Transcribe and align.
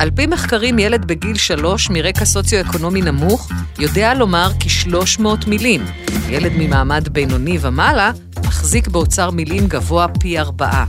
על 0.00 0.10
פי 0.10 0.26
מחקרים, 0.26 0.78
ילד 0.78 1.04
בגיל 1.04 1.36
שלוש 1.36 1.90
מרקע 1.90 2.24
סוציו-אקונומי 2.24 3.02
נמוך 3.02 3.50
יודע 3.78 4.14
לומר 4.14 4.50
כ-300 4.60 5.26
מילים. 5.46 5.84
ילד 6.28 6.52
ממעמד 6.56 7.08
בינוני 7.08 7.58
ומעלה 7.60 8.10
מחזיק 8.46 8.88
באוצר 8.88 9.30
מילים 9.30 9.66
גבוה 9.66 10.06
פי 10.20 10.38
ארבעה. 10.38 10.84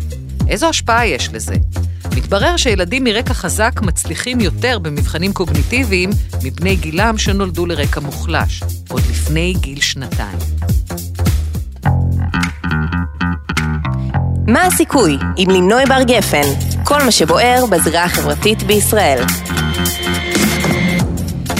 איזו 0.47 0.69
השפעה 0.69 1.07
יש 1.07 1.29
לזה? 1.33 1.55
מתברר 2.15 2.57
שילדים 2.57 3.03
מרקע 3.03 3.33
חזק 3.33 3.79
מצליחים 3.81 4.39
יותר 4.39 4.79
במבחנים 4.79 5.33
קוגניטיביים 5.33 6.09
מבני 6.43 6.75
גילם 6.75 7.17
שנולדו 7.17 7.65
לרקע 7.65 7.99
מוחלש, 7.99 8.63
עוד 8.89 9.01
לפני 9.09 9.53
גיל 9.59 9.81
שנתיים. 9.81 10.37
מה 14.53 14.65
הסיכוי 14.65 15.17
עם 15.37 15.49
לינוי 15.49 15.83
בר 15.85 16.03
גפן? 16.03 16.41
כל 16.83 17.03
מה 17.03 17.11
שבוער 17.11 17.65
בזירה 17.65 18.03
החברתית 18.03 18.63
בישראל. 18.63 19.23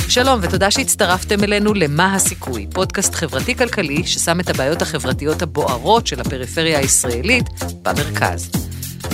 שלום 0.09 0.39
ותודה 0.41 0.71
שהצטרפתם 0.71 1.43
אלינו 1.43 1.73
ל"מה 1.73 2.15
הסיכוי", 2.15 2.67
פודקאסט 2.73 3.15
חברתי-כלכלי 3.15 4.03
ששם 4.05 4.39
את 4.39 4.49
הבעיות 4.49 4.81
החברתיות 4.81 5.41
הבוערות 5.41 6.07
של 6.07 6.21
הפריפריה 6.21 6.79
הישראלית 6.79 7.45
במרכז. 7.81 8.51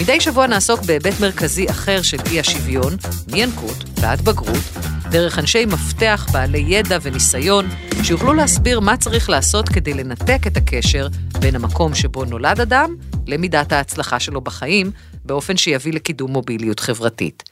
מדי 0.01 0.21
שבוע 0.21 0.47
נעסוק 0.47 0.81
בהיבט 0.81 1.19
מרכזי 1.19 1.69
אחר 1.69 2.01
של 2.01 2.17
אי 2.31 2.39
השוויון, 2.39 2.95
מינקות 3.31 3.83
ועד 4.01 4.21
בגרות, 4.21 4.63
דרך 5.09 5.39
אנשי 5.39 5.65
מפתח 5.65 6.27
בעלי 6.31 6.65
ידע 6.67 6.97
וניסיון, 7.01 7.69
שיוכלו 8.03 8.33
להסביר 8.33 8.79
מה 8.79 8.97
צריך 8.97 9.29
לעשות 9.29 9.69
כדי 9.69 9.93
לנתק 9.93 10.47
את 10.47 10.57
הקשר 10.57 11.07
בין 11.39 11.55
המקום 11.55 11.95
שבו 11.95 12.25
נולד 12.25 12.61
אדם 12.61 12.95
למידת 13.27 13.71
ההצלחה 13.71 14.19
שלו 14.19 14.41
בחיים, 14.41 14.91
באופן 15.25 15.57
שיביא 15.57 15.93
לקידום 15.93 16.31
מוביליות 16.31 16.79
חברתית. 16.79 17.43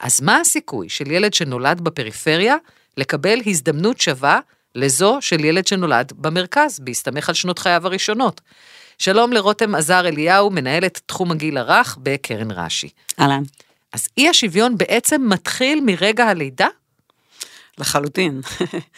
אז 0.00 0.20
מה 0.20 0.40
הסיכוי 0.40 0.88
של 0.88 1.10
ילד 1.10 1.34
שנולד 1.34 1.80
בפריפריה 1.80 2.56
לקבל 2.96 3.40
הזדמנות 3.46 4.00
שווה 4.00 4.40
לזו 4.74 5.18
של 5.20 5.44
ילד 5.44 5.66
שנולד 5.66 6.12
במרכז, 6.16 6.80
בהסתמך 6.80 7.28
על 7.28 7.34
שנות 7.34 7.58
חייו 7.58 7.86
הראשונות? 7.86 8.40
שלום 8.98 9.32
לרותם 9.32 9.74
עזר 9.74 10.08
אליהו, 10.08 10.50
מנהלת 10.50 11.00
תחום 11.06 11.30
הגיל 11.30 11.58
הרך 11.58 11.98
בקרן 12.02 12.50
רש"י. 12.50 12.88
אהלן. 13.20 13.42
אז 13.92 14.08
אי 14.18 14.28
השוויון 14.28 14.78
בעצם 14.78 15.22
מתחיל 15.28 15.80
מרגע 15.84 16.24
הלידה? 16.24 16.68
לחלוטין. 17.78 18.40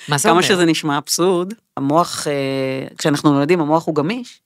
מה 0.09 0.19
זה 0.19 0.31
אומר? 0.31 0.43
כמה 0.43 0.49
שזה 0.49 0.65
נשמע 0.65 0.99
אבסורד, 0.99 1.55
המוח, 1.77 2.27
אה, 2.27 2.87
כשאנחנו 2.99 3.33
נולדים, 3.33 3.61
המוח 3.61 3.87
הוא 3.87 3.95
גמיש. 3.95 4.42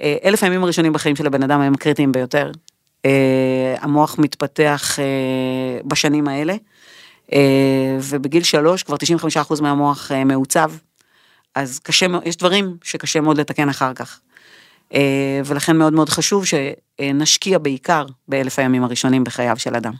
אה, 0.00 0.16
אלף 0.24 0.42
הימים 0.42 0.64
הראשונים 0.64 0.92
בחיים 0.92 1.16
של 1.16 1.26
הבן 1.26 1.42
אדם 1.42 1.60
הם 1.60 1.74
הקריטיים 1.74 2.12
ביותר. 2.12 2.50
אה, 3.04 3.74
המוח 3.80 4.18
מתפתח 4.18 4.98
בשנים 5.84 6.28
האלה, 6.28 6.54
ובגיל 8.00 8.42
שלוש 8.42 8.82
כבר 8.82 8.96
95% 9.56 9.62
מהמוח 9.62 10.10
מעוצב. 10.26 10.72
אז 11.54 11.78
קשה, 11.78 12.06
יש 12.24 12.36
דברים 12.36 12.76
שקשה 12.84 13.20
מאוד 13.20 13.40
לתקן 13.40 13.68
אחר 13.68 13.94
כך. 13.94 14.20
ולכן 15.44 15.76
מאוד 15.76 15.92
מאוד 15.92 16.08
חשוב 16.08 16.44
שנשקיע 16.46 17.58
בעיקר 17.58 18.06
באלף 18.28 18.58
הימים 18.58 18.84
הראשונים 18.84 19.24
בחייו 19.24 19.56
של 19.58 19.74
אדם. 19.74 19.92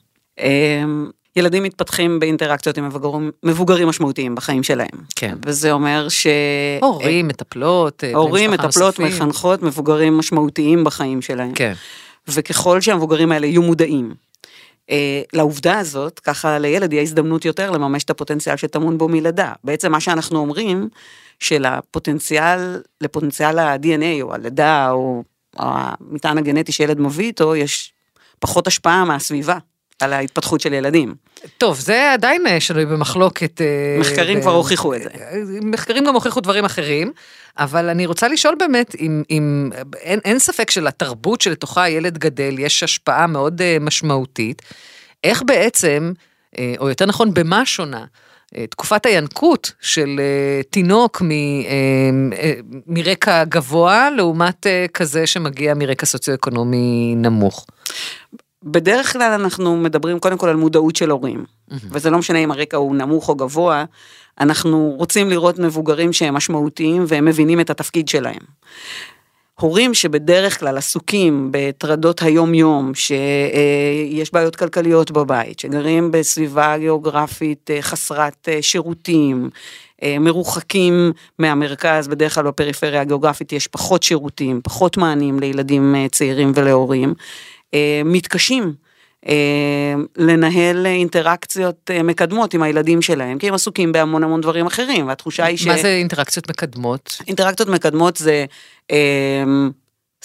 ילדים 1.36 1.62
מתפתחים 1.62 2.20
באינטראקציות 2.20 2.78
עם 2.78 2.84
מבוגרים, 2.84 3.30
מבוגרים 3.42 3.88
משמעותיים 3.88 4.34
בחיים 4.34 4.62
שלהם. 4.62 4.88
כן. 5.16 5.38
וזה 5.46 5.72
אומר 5.72 6.08
ש... 6.08 6.26
הורים, 6.80 7.28
מטפלות, 7.28 8.04
אה, 8.04 8.14
הורים, 8.14 8.50
מטפלות, 8.50 8.98
מחנכות, 8.98 9.62
מבוגרים 9.62 10.18
משמעותיים 10.18 10.84
בחיים 10.84 11.22
שלהם. 11.22 11.52
כן. 11.54 11.72
וככל 12.28 12.80
שהמבוגרים 12.80 13.32
האלה 13.32 13.46
יהיו 13.46 13.62
מודעים 13.62 14.14
אה, 14.90 15.22
לעובדה 15.32 15.78
הזאת, 15.78 16.20
ככה 16.20 16.58
לילד 16.58 16.92
יהיה 16.92 17.02
הזדמנות 17.02 17.44
יותר 17.44 17.70
לממש 17.70 18.04
את 18.04 18.10
הפוטנציאל 18.10 18.56
שטמון 18.56 18.98
בו 18.98 19.08
מלידה. 19.08 19.52
בעצם 19.64 19.92
מה 19.92 20.00
שאנחנו 20.00 20.38
אומרים, 20.38 20.88
שלפוטנציאל, 21.40 22.82
לפוטנציאל 23.00 23.58
ה-DNA 23.58 24.22
או 24.22 24.34
הלידה 24.34 24.90
או 24.90 25.22
המטען 25.56 26.38
הגנטי 26.38 26.72
שילד 26.72 27.00
מביא 27.00 27.26
איתו, 27.26 27.56
יש 27.56 27.92
פחות 28.38 28.66
השפעה 28.66 29.04
מהסביבה. 29.04 29.58
על 30.00 30.12
ההתפתחות 30.12 30.60
של 30.60 30.72
ילדים. 30.72 31.14
טוב, 31.58 31.78
זה 31.78 32.12
עדיין 32.12 32.46
אה, 32.46 32.60
שנוי 32.60 32.86
במחלוקת. 32.86 33.60
אה, 33.60 33.96
מחקרים 34.00 34.38
ב... 34.38 34.42
כבר 34.42 34.50
הוכיחו 34.50 34.94
את 34.94 35.02
זה. 35.02 35.08
מחקרים 35.62 36.04
גם 36.04 36.14
הוכיחו 36.14 36.40
דברים 36.40 36.64
אחרים, 36.64 37.12
אבל 37.58 37.88
אני 37.88 38.06
רוצה 38.06 38.28
לשאול 38.28 38.54
באמת, 38.58 38.94
אם, 38.94 39.22
אם 39.30 39.70
אין, 39.96 40.20
אין 40.24 40.38
ספק 40.38 40.70
שלתרבות 40.70 41.40
שלתוכה 41.40 41.82
הילד 41.82 42.18
גדל 42.18 42.58
יש 42.58 42.82
השפעה 42.82 43.26
מאוד 43.26 43.62
אה, 43.62 43.76
משמעותית, 43.80 44.62
איך 45.24 45.42
בעצם, 45.46 46.12
או 46.78 46.88
יותר 46.88 47.06
נכון, 47.06 47.34
במה 47.34 47.66
שונה? 47.66 48.04
תקופת 48.70 49.06
הינקות 49.06 49.72
של 49.80 50.20
תינוק 50.70 51.22
מ, 51.22 51.28
מרקע 52.86 53.44
גבוה 53.44 54.10
לעומת 54.10 54.66
כזה 54.94 55.26
שמגיע 55.26 55.74
מרקע 55.74 56.06
סוציו-אקונומי 56.06 57.14
נמוך. 57.16 57.66
בדרך 58.64 59.12
כלל 59.12 59.32
אנחנו 59.32 59.76
מדברים 59.76 60.18
קודם 60.18 60.38
כל 60.38 60.48
על 60.48 60.56
מודעות 60.56 60.96
של 60.96 61.10
הורים, 61.10 61.44
mm-hmm. 61.44 61.74
וזה 61.90 62.10
לא 62.10 62.18
משנה 62.18 62.38
אם 62.38 62.50
הרקע 62.50 62.76
הוא 62.76 62.96
נמוך 62.96 63.28
או 63.28 63.34
גבוה, 63.34 63.84
אנחנו 64.40 64.94
רוצים 64.98 65.30
לראות 65.30 65.58
מבוגרים 65.58 66.12
שהם 66.12 66.34
משמעותיים 66.34 67.04
והם 67.08 67.24
מבינים 67.24 67.60
את 67.60 67.70
התפקיד 67.70 68.08
שלהם. 68.08 68.40
הורים 69.60 69.94
שבדרך 69.94 70.60
כלל 70.60 70.76
עסוקים 70.78 71.48
בטרדות 71.50 72.22
היום-יום, 72.22 72.94
שיש 72.94 74.32
בעיות 74.32 74.56
כלכליות 74.56 75.10
בבית, 75.10 75.58
שגרים 75.58 76.10
בסביבה 76.10 76.78
גיאוגרפית 76.78 77.70
אה, 77.70 77.82
חסרת 77.82 78.48
אה, 78.48 78.62
שירותים, 78.62 79.50
אה, 80.02 80.16
מרוחקים 80.18 81.12
מהמרכז, 81.38 82.08
בדרך 82.08 82.34
כלל 82.34 82.44
בפריפריה 82.44 83.00
הגיאוגרפית 83.00 83.52
יש 83.52 83.66
פחות 83.66 84.02
שירותים, 84.02 84.60
פחות 84.64 84.96
מענים 84.96 85.40
לילדים 85.40 85.94
צעירים 86.10 86.52
ולהורים. 86.54 87.14
אה, 87.74 88.02
מתקשים. 88.04 88.74
אה, 89.28 89.94
לנהל 90.16 90.86
אינטראקציות 90.86 91.90
אה, 91.90 92.02
מקדמות 92.02 92.54
עם 92.54 92.62
הילדים 92.62 93.02
שלהם, 93.02 93.38
כי 93.38 93.48
הם 93.48 93.54
עסוקים 93.54 93.92
בהמון 93.92 94.24
המון 94.24 94.40
דברים 94.40 94.66
אחרים, 94.66 95.06
והתחושה 95.06 95.44
היא 95.44 95.56
ש... 95.56 95.66
מה 95.66 95.76
זה 95.76 95.88
אינטראקציות 95.88 96.50
מקדמות? 96.50 97.18
אינטראקציות 97.26 97.68
מקדמות 97.68 98.16
זה 98.16 98.44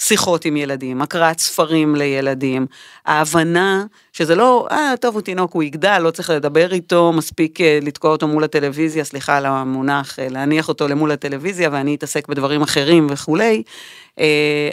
שיחות 0.00 0.44
עם 0.44 0.56
ילדים, 0.56 1.02
הקראת 1.02 1.38
ספרים 1.38 1.96
לילדים, 1.96 2.66
ההבנה 3.06 3.84
שזה 4.12 4.34
לא, 4.34 4.66
אה, 4.70 4.94
טוב, 5.00 5.14
הוא 5.14 5.22
תינוק, 5.22 5.52
הוא 5.52 5.62
יגדל, 5.62 5.98
לא 5.98 6.10
צריך 6.10 6.30
לדבר 6.30 6.72
איתו, 6.72 7.12
מספיק 7.12 7.58
לתקוע 7.60 8.10
אותו 8.10 8.28
מול 8.28 8.44
הטלוויזיה, 8.44 9.04
סליחה 9.04 9.36
על 9.36 9.46
המונח, 9.46 10.18
להניח 10.18 10.68
אותו 10.68 10.88
למול 10.88 11.10
הטלוויזיה 11.10 11.68
ואני 11.72 11.94
אתעסק 11.94 12.28
בדברים 12.28 12.62
אחרים 12.62 13.06
וכולי, 13.10 13.62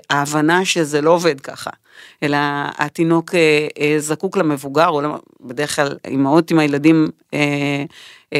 ההבנה 0.09 0.65
שזה 0.65 1.01
לא 1.01 1.11
עובד 1.11 1.41
ככה. 1.41 1.69
אלא 2.23 2.37
התינוק 2.77 3.35
אה, 3.35 3.67
אה, 3.79 3.95
זקוק 3.99 4.37
למבוגר, 4.37 4.87
או 4.87 5.01
בדרך 5.41 5.75
כלל 5.75 5.97
אימהות 6.07 6.51
עם 6.51 6.59
הילדים, 6.59 7.07
אה, 7.33 7.83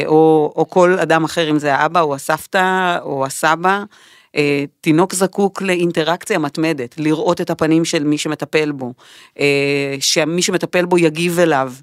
או, 0.06 0.54
או 0.56 0.70
כל 0.70 0.98
אדם 1.00 1.24
אחר, 1.24 1.50
אם 1.50 1.60
זה 1.60 1.76
האבא 1.76 2.02
או 2.02 2.16
הסבתא 2.16 2.98
או 3.02 3.26
הסבא, 3.26 3.84
תינוק 4.82 5.14
זקוק 5.14 5.62
לאינטראקציה 5.62 6.40
מתמדת, 6.40 6.96
לראות 6.98 7.42
את 7.42 7.50
הפנים 7.50 7.86
של 7.86 8.04
מי 8.04 8.18
שמטפל 8.18 8.72
בו, 8.72 8.94
שמי 10.00 10.42
שמטפל 10.42 10.86
בו 10.86 10.98
יגיב 10.98 11.40
אליו. 11.40 11.74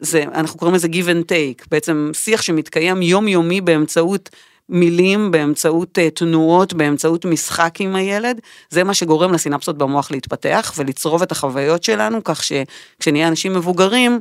זה, 0.00 0.22
אנחנו 0.34 0.58
קוראים 0.58 0.74
לזה 0.74 0.88
give 0.88 1.06
and 1.06 1.24
take, 1.24 1.64
בעצם 1.70 2.10
שיח 2.14 2.42
שמתקיים 2.42 3.02
יומיומי 3.02 3.60
באמצעות 3.60 4.30
מילים, 4.70 5.30
באמצעות 5.30 5.98
uh, 5.98 6.10
תנועות, 6.14 6.72
באמצעות 6.72 7.24
משחק 7.24 7.74
עם 7.78 7.96
הילד, 7.96 8.40
זה 8.70 8.84
מה 8.84 8.94
שגורם 8.94 9.32
לסינפסות 9.32 9.78
במוח 9.78 10.10
להתפתח 10.10 10.72
ולצרוב 10.76 11.22
את 11.22 11.32
החוויות 11.32 11.82
שלנו, 11.84 12.24
כך 12.24 12.42
שכשנהיה 12.44 13.28
אנשים 13.28 13.54
מבוגרים, 13.54 14.20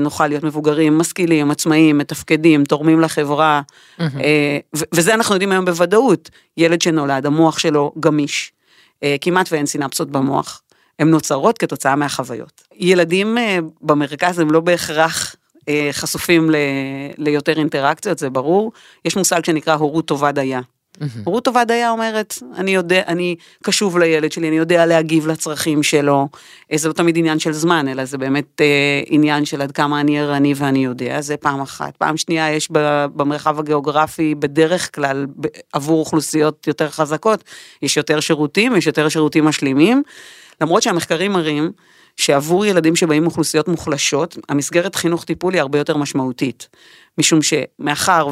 נוכל 0.00 0.26
להיות 0.26 0.44
מבוגרים, 0.44 0.98
משכילים, 0.98 1.50
עצמאיים, 1.50 1.98
מתפקדים, 1.98 2.64
תורמים 2.64 3.00
לחברה, 3.00 3.62
mm-hmm. 3.98 4.02
וזה 4.94 5.14
אנחנו 5.14 5.34
יודעים 5.34 5.52
היום 5.52 5.64
בוודאות, 5.64 6.30
ילד 6.56 6.82
שנולד, 6.82 7.26
המוח 7.26 7.58
שלו 7.58 7.92
גמיש, 8.00 8.52
uh, 8.94 9.06
כמעט 9.20 9.52
ואין 9.52 9.66
סינפסות 9.66 10.10
במוח. 10.10 10.62
הן 10.98 11.10
נוצרות 11.10 11.58
כתוצאה 11.58 11.96
מהחוויות. 11.96 12.62
ילדים 12.76 13.36
במרכז 13.82 14.38
הם 14.38 14.50
לא 14.50 14.60
בהכרח 14.60 15.36
אה, 15.68 15.88
חשופים 15.92 16.50
ל, 16.50 16.56
ליותר 17.18 17.58
אינטראקציות, 17.58 18.18
זה 18.18 18.30
ברור. 18.30 18.72
יש 19.04 19.16
מושג 19.16 19.44
שנקרא 19.44 19.74
הורות 19.74 20.06
טובה 20.06 20.32
דייה. 20.32 20.60
הורות 21.24 21.44
טובה 21.44 21.64
דייה 21.64 21.90
אומרת, 21.90 22.34
אני 22.56 22.70
יודע, 22.70 23.02
אני 23.06 23.36
קשוב 23.62 23.98
לילד 23.98 24.32
שלי, 24.32 24.48
אני 24.48 24.56
יודע 24.56 24.86
להגיב 24.86 25.26
לצרכים 25.26 25.82
שלו. 25.82 26.28
אה, 26.72 26.78
זה 26.78 26.88
לא 26.88 26.92
תמיד 26.92 27.18
עניין 27.18 27.38
של 27.38 27.52
זמן, 27.52 27.88
אלא 27.88 28.04
זה 28.04 28.18
באמת 28.18 28.60
אה, 28.60 29.02
עניין 29.06 29.44
של 29.44 29.62
עד 29.62 29.72
כמה 29.72 30.00
אני 30.00 30.20
ערני 30.20 30.54
ואני 30.56 30.84
יודע, 30.84 31.20
זה 31.20 31.36
פעם 31.36 31.60
אחת. 31.60 31.96
פעם 31.96 32.16
שנייה, 32.16 32.52
יש 32.52 32.68
במרחב 33.14 33.58
הגיאוגרפי, 33.58 34.34
בדרך 34.34 34.94
כלל, 34.94 35.26
עבור 35.72 36.00
אוכלוסיות 36.00 36.66
יותר 36.66 36.90
חזקות, 36.90 37.44
יש 37.82 37.96
יותר 37.96 38.20
שירותים, 38.20 38.76
יש 38.76 38.86
יותר 38.86 39.08
שירותים 39.08 39.44
משלימים. 39.44 40.02
למרות 40.60 40.82
שהמחקרים 40.82 41.32
מראים 41.32 41.72
שעבור 42.16 42.66
ילדים 42.66 42.96
שבאים 42.96 43.22
מאוכלוסיות 43.22 43.68
מוחלשות, 43.68 44.38
המסגרת 44.48 44.94
חינוך 44.94 45.24
טיפול 45.24 45.54
היא 45.54 45.60
הרבה 45.60 45.78
יותר 45.78 45.96
משמעותית. 45.96 46.68
משום 47.18 47.40
שמאחר 47.42 48.28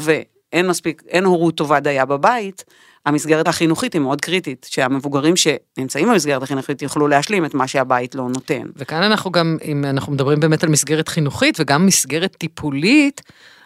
ואין 0.52 0.66
מספיק, 0.66 1.02
אין 1.08 1.24
הורות 1.24 1.56
טובה 1.56 1.80
דייה 1.80 2.04
בבית, 2.04 2.64
המסגרת 3.06 3.48
החינוכית 3.48 3.92
היא 3.92 4.00
מאוד 4.00 4.20
קריטית, 4.20 4.66
שהמבוגרים 4.70 5.34
שנמצאים 5.36 6.08
במסגרת 6.08 6.42
החינוכית 6.42 6.82
יוכלו 6.82 7.08
להשלים 7.08 7.44
את 7.44 7.54
מה 7.54 7.68
שהבית 7.68 8.14
לא 8.14 8.28
נותן. 8.28 8.62
וכאן 8.76 9.02
אנחנו 9.02 9.30
גם, 9.30 9.56
אם 9.64 9.84
אנחנו 9.84 10.12
מדברים 10.12 10.40
באמת 10.40 10.64
על 10.64 10.68
מסגרת 10.68 11.08
חינוכית 11.08 11.60
וגם 11.60 11.86
מסגרת 11.86 12.36
טיפולית, 12.38 13.20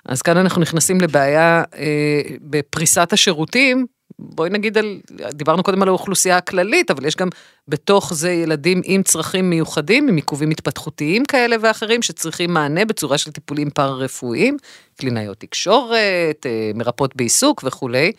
אז 0.05 0.23
כאן 0.23 0.37
אנחנו 0.37 0.63
נכנסים 0.63 1.01
לבעיה 1.01 1.63
אה, 1.77 2.21
בפריסת 2.41 3.13
השירותים. 3.13 3.87
בואי 4.19 4.51
נגיד 4.51 4.79
על, 4.79 5.01
דיברנו 5.33 5.63
קודם 5.63 5.83
על 5.83 5.89
האוכלוסייה 5.89 6.37
הכללית, 6.37 6.91
אבל 6.91 7.05
יש 7.05 7.17
גם 7.17 7.29
בתוך 7.69 8.15
זה 8.15 8.31
ילדים 8.31 8.81
עם 8.85 9.03
צרכים 9.03 9.51
מיוחדים, 9.51 10.09
עם 10.09 10.17
עיכובים 10.17 10.51
התפתחותיים 10.51 11.25
כאלה 11.25 11.57
ואחרים, 11.61 12.03
שצריכים 12.03 12.55
מענה 12.55 12.85
בצורה 12.85 13.19
של 13.19 13.31
טיפולים 13.31 13.71
פארה-רפואיים, 13.71 14.57
קלינאיות 14.97 15.41
תקשורת, 15.41 16.47
אה, 16.47 16.71
מרפאות 16.75 17.17
בעיסוק 17.17 17.63
וכולי. 17.67 18.13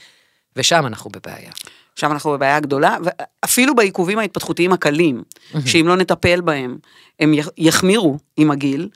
ושם 0.57 0.85
אנחנו 0.85 1.11
בבעיה. 1.11 1.51
שם 1.95 2.11
אנחנו 2.11 2.31
בבעיה 2.31 2.59
גדולה, 2.59 2.97
ואפילו 3.03 3.75
בעיכובים 3.75 4.19
ההתפתחותיים 4.19 4.73
הקלים, 4.73 5.23
שאם 5.65 5.87
לא 5.87 5.95
נטפל 5.95 6.41
בהם, 6.41 6.77
הם 7.19 7.33
יחמירו 7.57 8.17
עם 8.37 8.51
הגיל. 8.51 8.89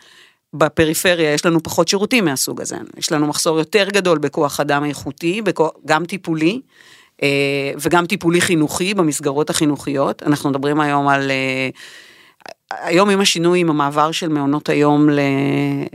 בפריפריה 0.54 1.34
יש 1.34 1.46
לנו 1.46 1.64
פחות 1.64 1.88
שירותים 1.88 2.26
מהסוג 2.26 2.62
הזה, 2.62 2.76
יש 2.98 3.12
לנו 3.12 3.28
מחסור 3.28 3.60
יותר 3.60 3.90
גדול 3.90 4.18
בכוח 4.18 4.60
אדם 4.60 4.84
איכותי, 4.86 5.42
גם 5.86 6.06
טיפולי, 6.06 6.62
אה, 7.24 7.72
וגם 7.82 8.06
טיפולי 8.06 8.42
חינוכי 8.42 8.94
במסגרות 8.94 9.50
החינוכיות. 9.50 10.24
אנחנו 10.24 10.50
מדברים 10.50 10.80
היום 10.80 11.08
על... 11.08 11.32
אה, 11.32 11.70
היום 12.72 13.10
עם 13.10 13.22
השינוי, 13.22 13.60
עם 13.60 13.70
המעבר 13.70 14.12
של 14.12 14.30
מעונות 14.30 14.70
היום 14.70 15.10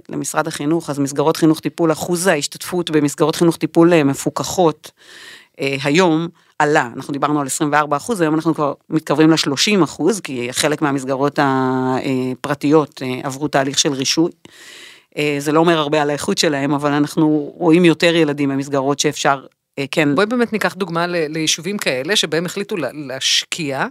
למשרד 0.09 0.47
החינוך, 0.47 0.91
אז 0.91 0.99
מסגרות 0.99 1.37
חינוך 1.37 1.61
טיפול, 1.61 1.93
אחוז 1.93 2.27
ההשתתפות 2.27 2.91
במסגרות 2.91 3.37
חינוך 3.37 3.57
טיפול 3.57 3.93
אה, 3.93 4.05
מפוקחות 4.05 4.91
היום 5.59 6.29
עלה, 6.59 6.89
אנחנו 6.97 7.13
דיברנו 7.13 7.41
על 7.41 7.47
24 7.47 7.97
אחוז, 7.97 8.21
היום 8.21 8.35
אנחנו 8.35 8.55
כבר 8.55 8.73
מתקרבים 8.91 9.31
ל-30 9.31 9.85
אחוז, 9.85 10.21
כי 10.21 10.49
חלק 10.53 10.83
מהמסגרות 10.83 11.39
הפרטיות 11.43 13.03
אה, 13.03 13.21
עברו 13.23 13.49
תהליך 13.49 13.79
של 13.79 13.93
רישוי. 13.93 14.31
אה, 15.19 15.37
זה 15.39 15.53
לא 15.53 15.61
אומר 15.61 15.79
הרבה 15.79 16.03
על 16.03 16.11
האיכות 16.11 16.39
שלהם, 16.39 16.75
אבל 16.75 16.93
אנחנו 16.93 17.53
רואים 17.57 17.85
יותר 17.85 18.15
ילדים 18.15 18.49
במסגרות 18.49 18.99
שאפשר, 18.99 19.45
כן. 19.91 20.15
בואי 20.15 20.27
באמת 20.27 20.53
ניקח 20.53 20.75
דוגמה 20.75 21.07
ליישובים 21.07 21.79
כאלה, 21.79 22.17
שבהם 22.17 22.47
החליטו 22.47 22.77
להשקיע. 22.77 23.87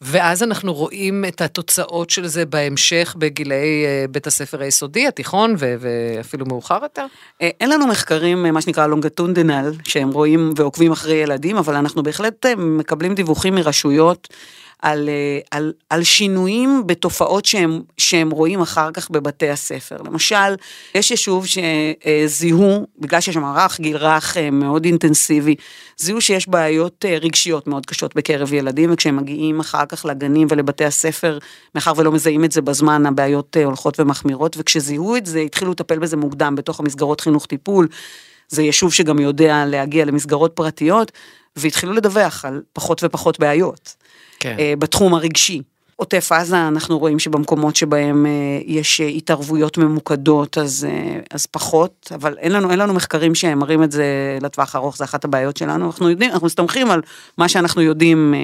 ואז 0.00 0.42
אנחנו 0.42 0.74
רואים 0.74 1.24
את 1.28 1.40
התוצאות 1.40 2.10
של 2.10 2.26
זה 2.26 2.46
בהמשך 2.46 3.14
בגילאי 3.18 3.84
אה, 3.84 4.04
בית 4.10 4.26
הספר 4.26 4.60
היסודי, 4.60 5.06
התיכון 5.06 5.54
ו- 5.58 5.74
ואפילו 5.80 6.46
מאוחר 6.46 6.78
יותר? 6.82 7.06
אה, 7.42 7.50
אין 7.60 7.70
לנו 7.70 7.86
מחקרים, 7.86 8.46
אה, 8.46 8.50
מה 8.50 8.60
שנקרא 8.60 8.86
לונגטונדנל, 8.86 9.72
שהם 9.84 10.10
רואים 10.10 10.52
ועוקבים 10.56 10.92
אחרי 10.92 11.14
ילדים, 11.14 11.56
אבל 11.56 11.74
אנחנו 11.74 12.02
בהחלט 12.02 12.46
מקבלים 12.56 13.14
דיווחים 13.14 13.54
מרשויות 13.54 14.28
על, 14.82 15.08
אה, 15.08 15.38
על, 15.50 15.72
על 15.90 16.02
שינויים 16.04 16.86
בתופעות 16.86 17.44
שהם, 17.44 17.82
שהם 17.98 18.30
רואים 18.30 18.60
אחר 18.60 18.90
כך 18.92 19.10
בבתי 19.10 19.50
הספר. 19.50 19.96
למשל, 20.04 20.54
יש 20.94 21.10
יישוב 21.10 21.46
שזיהו, 21.46 22.86
בגלל 22.98 23.20
שיש 23.20 23.34
שם 23.34 23.44
רך, 23.44 23.80
גיל 23.80 23.96
רך 23.96 24.36
אה, 24.36 24.50
מאוד 24.50 24.84
אינטנסיבי, 24.84 25.54
זיהו 25.96 26.20
שיש 26.20 26.48
בעיות 26.48 27.04
אה, 27.08 27.18
רגשיות 27.20 27.66
מאוד 27.66 27.86
קשות 27.86 28.16
בקרב 28.16 28.52
ילדים, 28.52 28.92
וכשהם 28.92 29.16
מגיעים 29.16 29.60
אחר 29.60 29.86
כך 29.86 30.04
לגנים 30.04 30.46
ולבתי 30.50 30.84
הספר, 30.84 31.38
מאחר 31.74 31.92
ולא 31.96 32.12
מזהים 32.12 32.44
את 32.44 32.52
זה 32.52 32.62
בזמן, 32.62 33.06
הבעיות 33.06 33.56
הולכות 33.64 34.00
ומחמירות, 34.00 34.56
וכשזיהו 34.58 35.16
את 35.16 35.26
זה, 35.26 35.40
התחילו 35.40 35.70
לטפל 35.70 35.98
בזה 35.98 36.16
מוקדם 36.16 36.54
בתוך 36.56 36.80
המסגרות 36.80 37.20
חינוך 37.20 37.46
טיפול. 37.46 37.88
זה 38.48 38.62
יישוב 38.62 38.92
שגם 38.92 39.18
יודע 39.18 39.64
להגיע 39.66 40.04
למסגרות 40.04 40.52
פרטיות, 40.54 41.12
והתחילו 41.56 41.92
לדווח 41.92 42.44
על 42.44 42.62
פחות 42.72 43.04
ופחות 43.04 43.40
בעיות. 43.40 44.05
כן. 44.40 44.56
אה, 44.58 44.74
בתחום 44.78 45.14
הרגשי. 45.14 45.62
עוטף 45.96 46.32
עזה, 46.32 46.68
אנחנו 46.68 46.98
רואים 46.98 47.18
שבמקומות 47.18 47.76
שבהם 47.76 48.26
אה, 48.26 48.30
יש 48.64 49.00
התערבויות 49.00 49.78
ממוקדות, 49.78 50.58
אז, 50.58 50.86
אה, 50.90 51.20
אז 51.30 51.46
פחות, 51.46 52.12
אבל 52.14 52.36
אין 52.38 52.52
לנו, 52.52 52.70
אין 52.70 52.78
לנו 52.78 52.94
מחקרים 52.94 53.34
שמראים 53.34 53.82
את 53.82 53.92
זה 53.92 54.38
לטווח 54.40 54.76
ארוך, 54.76 54.96
זה 54.96 55.04
אחת 55.04 55.24
הבעיות 55.24 55.56
שלנו. 55.56 55.86
אנחנו 55.86 56.10
יודעים, 56.10 56.30
אנחנו 56.32 56.46
מסתמכים 56.46 56.90
על 56.90 57.02
מה 57.38 57.48
שאנחנו 57.48 57.82
יודעים 57.82 58.34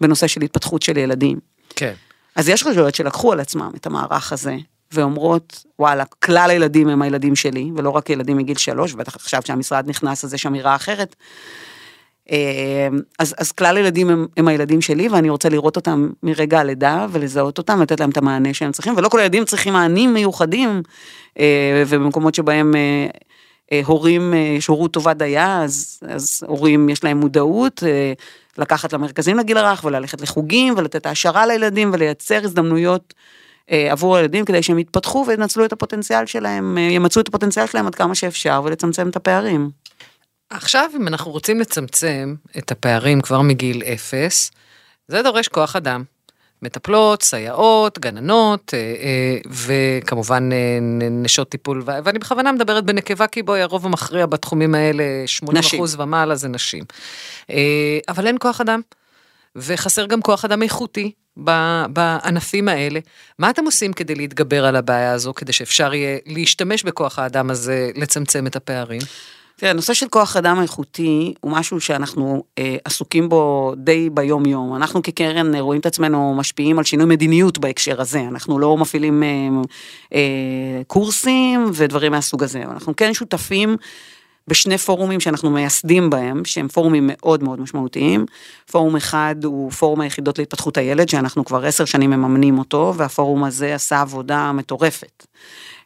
בנושא 0.00 0.26
של 0.26 0.42
התפתחות 0.42 0.82
של 0.82 0.96
ילדים. 0.96 1.38
כן. 1.76 1.92
אז 2.36 2.48
יש 2.48 2.66
רשויות 2.66 2.94
שלקחו 2.94 3.32
על 3.32 3.40
עצמם 3.40 3.70
את 3.76 3.86
המערך 3.86 4.32
הזה, 4.32 4.56
ואומרות, 4.92 5.64
וואלה, 5.78 6.04
כלל 6.04 6.50
הילדים 6.50 6.88
הם 6.88 7.02
הילדים 7.02 7.36
שלי, 7.36 7.70
ולא 7.76 7.90
רק 7.90 8.10
ילדים 8.10 8.36
מגיל 8.36 8.56
שלוש, 8.56 8.94
ובטח 8.94 9.16
עכשיו 9.16 9.42
שהמשרד 9.44 9.88
נכנס, 9.88 10.24
אז 10.24 10.34
יש 10.34 10.46
אמירה 10.46 10.76
אחרת. 10.76 11.16
אמ, 12.30 12.36
אז, 13.18 13.34
אז 13.38 13.52
כלל 13.52 13.76
הילדים 13.76 14.10
הם, 14.10 14.26
הם 14.36 14.48
הילדים 14.48 14.80
שלי 14.80 15.08
ואני 15.08 15.30
רוצה 15.30 15.48
לראות 15.48 15.76
אותם 15.76 16.10
מרגע 16.22 16.60
הלידה 16.60 17.06
ולזהות 17.10 17.58
אותם, 17.58 17.82
לתת 17.82 18.00
להם 18.00 18.10
את 18.10 18.16
המענה 18.16 18.54
שהם 18.54 18.72
צריכים, 18.72 18.94
ולא 18.96 19.08
כל 19.08 19.18
הילדים 19.18 19.44
צריכים 19.44 19.72
מענים 19.72 20.14
מיוחדים, 20.14 20.82
אה, 21.38 21.84
ובמקומות 21.86 22.34
שבהם 22.34 22.74
אה, 22.74 23.06
אה, 23.72 23.80
הורים, 23.84 24.34
יש 24.34 24.66
הורות 24.66 24.92
טובה 24.92 25.14
דייה, 25.14 25.62
אז, 25.62 26.00
אז 26.08 26.42
הורים 26.46 26.88
יש 26.88 27.04
להם 27.04 27.20
מודעות, 27.20 27.82
לקחת 28.58 28.92
למרכזים 28.92 29.36
לגיל 29.36 29.56
הרך 29.56 29.84
וללכת 29.84 30.20
לחוגים 30.20 30.74
ולתת 30.76 31.06
העשרה 31.06 31.46
לילדים 31.46 31.90
ולייצר 31.92 32.40
הזדמנויות. 32.44 33.14
עבור 33.90 34.16
הילדים 34.16 34.44
כדי 34.44 34.62
שהם 34.62 34.78
יתפתחו 34.78 35.24
וינצלו 35.28 35.64
את 35.64 35.72
הפוטנציאל 35.72 36.26
שלהם, 36.26 36.78
ימצאו 36.78 37.22
את 37.22 37.28
הפוטנציאל 37.28 37.66
שלהם 37.66 37.86
עד 37.86 37.94
כמה 37.94 38.14
שאפשר 38.14 38.62
ולצמצם 38.64 39.08
את 39.08 39.16
הפערים. 39.16 39.70
עכשיו, 40.54 40.90
אם 40.96 41.08
אנחנו 41.08 41.30
רוצים 41.30 41.60
לצמצם 41.60 42.34
את 42.58 42.70
הפערים 42.70 43.20
כבר 43.20 43.40
מגיל 43.40 43.82
אפס, 43.82 44.50
זה 45.08 45.22
דורש 45.22 45.48
כוח 45.48 45.76
אדם. 45.76 46.04
מטפלות, 46.62 47.22
סייעות, 47.22 47.98
גננות, 47.98 48.74
אה, 48.74 48.78
אה, 48.78 49.38
וכמובן 49.50 50.52
אה, 50.52 50.78
נשות 51.10 51.48
טיפול, 51.48 51.82
ואני 51.86 52.18
בכוונה 52.18 52.52
מדברת 52.52 52.84
בנקבה, 52.84 53.26
כי 53.26 53.42
בואי, 53.42 53.62
הרוב 53.62 53.86
המכריע 53.86 54.26
בתחומים 54.26 54.74
האלה, 54.74 55.04
80 55.26 55.58
נשים. 55.58 55.78
אחוז 55.78 56.00
ומעלה 56.00 56.34
זה 56.34 56.48
נשים. 56.48 56.84
אבל 58.08 58.26
אין 58.26 58.36
כוח 58.40 58.60
אדם, 58.60 58.80
וחסר 59.56 60.06
גם 60.06 60.22
כוח 60.22 60.44
אדם 60.44 60.62
איכותי 60.62 61.12
בענפים 61.88 62.68
האלה. 62.68 63.00
מה 63.38 63.50
אתם 63.50 63.64
עושים 63.64 63.92
כדי 63.92 64.14
להתגבר 64.14 64.66
על 64.66 64.76
הבעיה 64.76 65.12
הזו, 65.12 65.34
כדי 65.34 65.52
שאפשר 65.52 65.94
יהיה 65.94 66.18
להשתמש 66.26 66.82
בכוח 66.82 67.18
האדם 67.18 67.50
הזה, 67.50 67.90
לצמצם 67.94 68.46
את 68.46 68.56
הפערים? 68.56 69.00
תראה, 69.56 69.70
הנושא 69.70 69.94
של 69.94 70.08
כוח 70.08 70.36
אדם 70.36 70.62
איכותי 70.62 71.34
הוא 71.40 71.52
משהו 71.52 71.80
שאנחנו 71.80 72.44
אה, 72.58 72.76
עסוקים 72.84 73.28
בו 73.28 73.72
די 73.76 74.10
ביום 74.10 74.46
יום. 74.46 74.76
אנחנו 74.76 75.02
כקרן 75.02 75.54
אה, 75.54 75.60
רואים 75.60 75.80
את 75.80 75.86
עצמנו 75.86 76.34
משפיעים 76.34 76.78
על 76.78 76.84
שינוי 76.84 77.06
מדיניות 77.06 77.58
בהקשר 77.58 78.00
הזה. 78.00 78.20
אנחנו 78.20 78.58
לא 78.58 78.76
מפעילים 78.76 79.22
אה, 79.22 79.28
אה, 80.14 80.82
קורסים 80.86 81.70
ודברים 81.74 82.12
מהסוג 82.12 82.42
הזה. 82.42 82.62
אנחנו 82.62 82.96
כן 82.96 83.14
שותפים 83.14 83.76
בשני 84.48 84.78
פורומים 84.78 85.20
שאנחנו 85.20 85.50
מייסדים 85.50 86.10
בהם, 86.10 86.44
שהם 86.44 86.68
פורומים 86.68 87.10
מאוד 87.12 87.42
מאוד 87.42 87.60
משמעותיים. 87.60 88.26
פורום 88.70 88.96
אחד 88.96 89.34
הוא 89.44 89.70
פורום 89.70 90.00
היחידות 90.00 90.38
להתפתחות 90.38 90.76
הילד, 90.76 91.08
שאנחנו 91.08 91.44
כבר 91.44 91.64
עשר 91.64 91.84
שנים 91.84 92.10
מממנים 92.10 92.58
אותו, 92.58 92.94
והפורום 92.96 93.44
הזה 93.44 93.74
עשה 93.74 94.00
עבודה 94.00 94.52
מטורפת. 94.52 95.26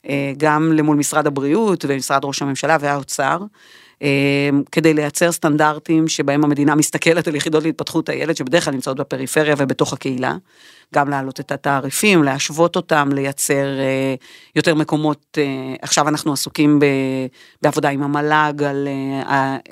אה, 0.08 0.32
גם 0.36 0.72
למול 0.72 0.96
משרד 0.96 1.26
הבריאות 1.26 1.84
ומשרד 1.88 2.24
ראש 2.24 2.42
הממשלה 2.42 2.76
והאוצר. 2.80 3.38
אה, 4.02 4.50
כדי 4.72 4.94
לייצר 4.94 5.32
סטנדרטים 5.32 6.08
שבהם 6.08 6.44
המדינה 6.44 6.74
מסתכלת 6.74 7.28
על 7.28 7.34
יחידות 7.34 7.62
להתפתחות 7.62 8.08
הילד 8.08 8.36
שבדרך 8.36 8.64
כלל 8.64 8.74
נמצאות 8.74 8.96
בפריפריה 8.96 9.54
ובתוך 9.58 9.92
הקהילה. 9.92 10.36
גם 10.94 11.10
להעלות 11.10 11.40
את 11.40 11.52
התעריפים, 11.52 12.22
להשוות 12.22 12.76
אותם, 12.76 13.08
לייצר 13.12 13.78
אה, 13.78 14.14
יותר 14.56 14.74
מקומות, 14.74 15.38
עכשיו 15.82 16.08
אנחנו 16.08 16.32
עסוקים 16.32 16.80
בעבודה 17.62 17.88
עם 17.88 18.02
המל"ג, 18.02 18.62
על 18.62 18.88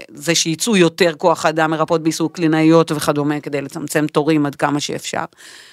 זה 0.08 0.34
שייצאו 0.34 0.76
יותר 0.76 1.14
כוח 1.14 1.46
אדם 1.46 1.70
מרפאות 1.70 2.02
בעיסוק 2.02 2.36
קלינאיות 2.36 2.92
וכדומה, 2.92 3.40
כדי 3.40 3.60
לצמצם 3.60 4.06
תורים 4.06 4.46
עד 4.46 4.54
כמה 4.54 4.80
שאפשר. 4.80 5.24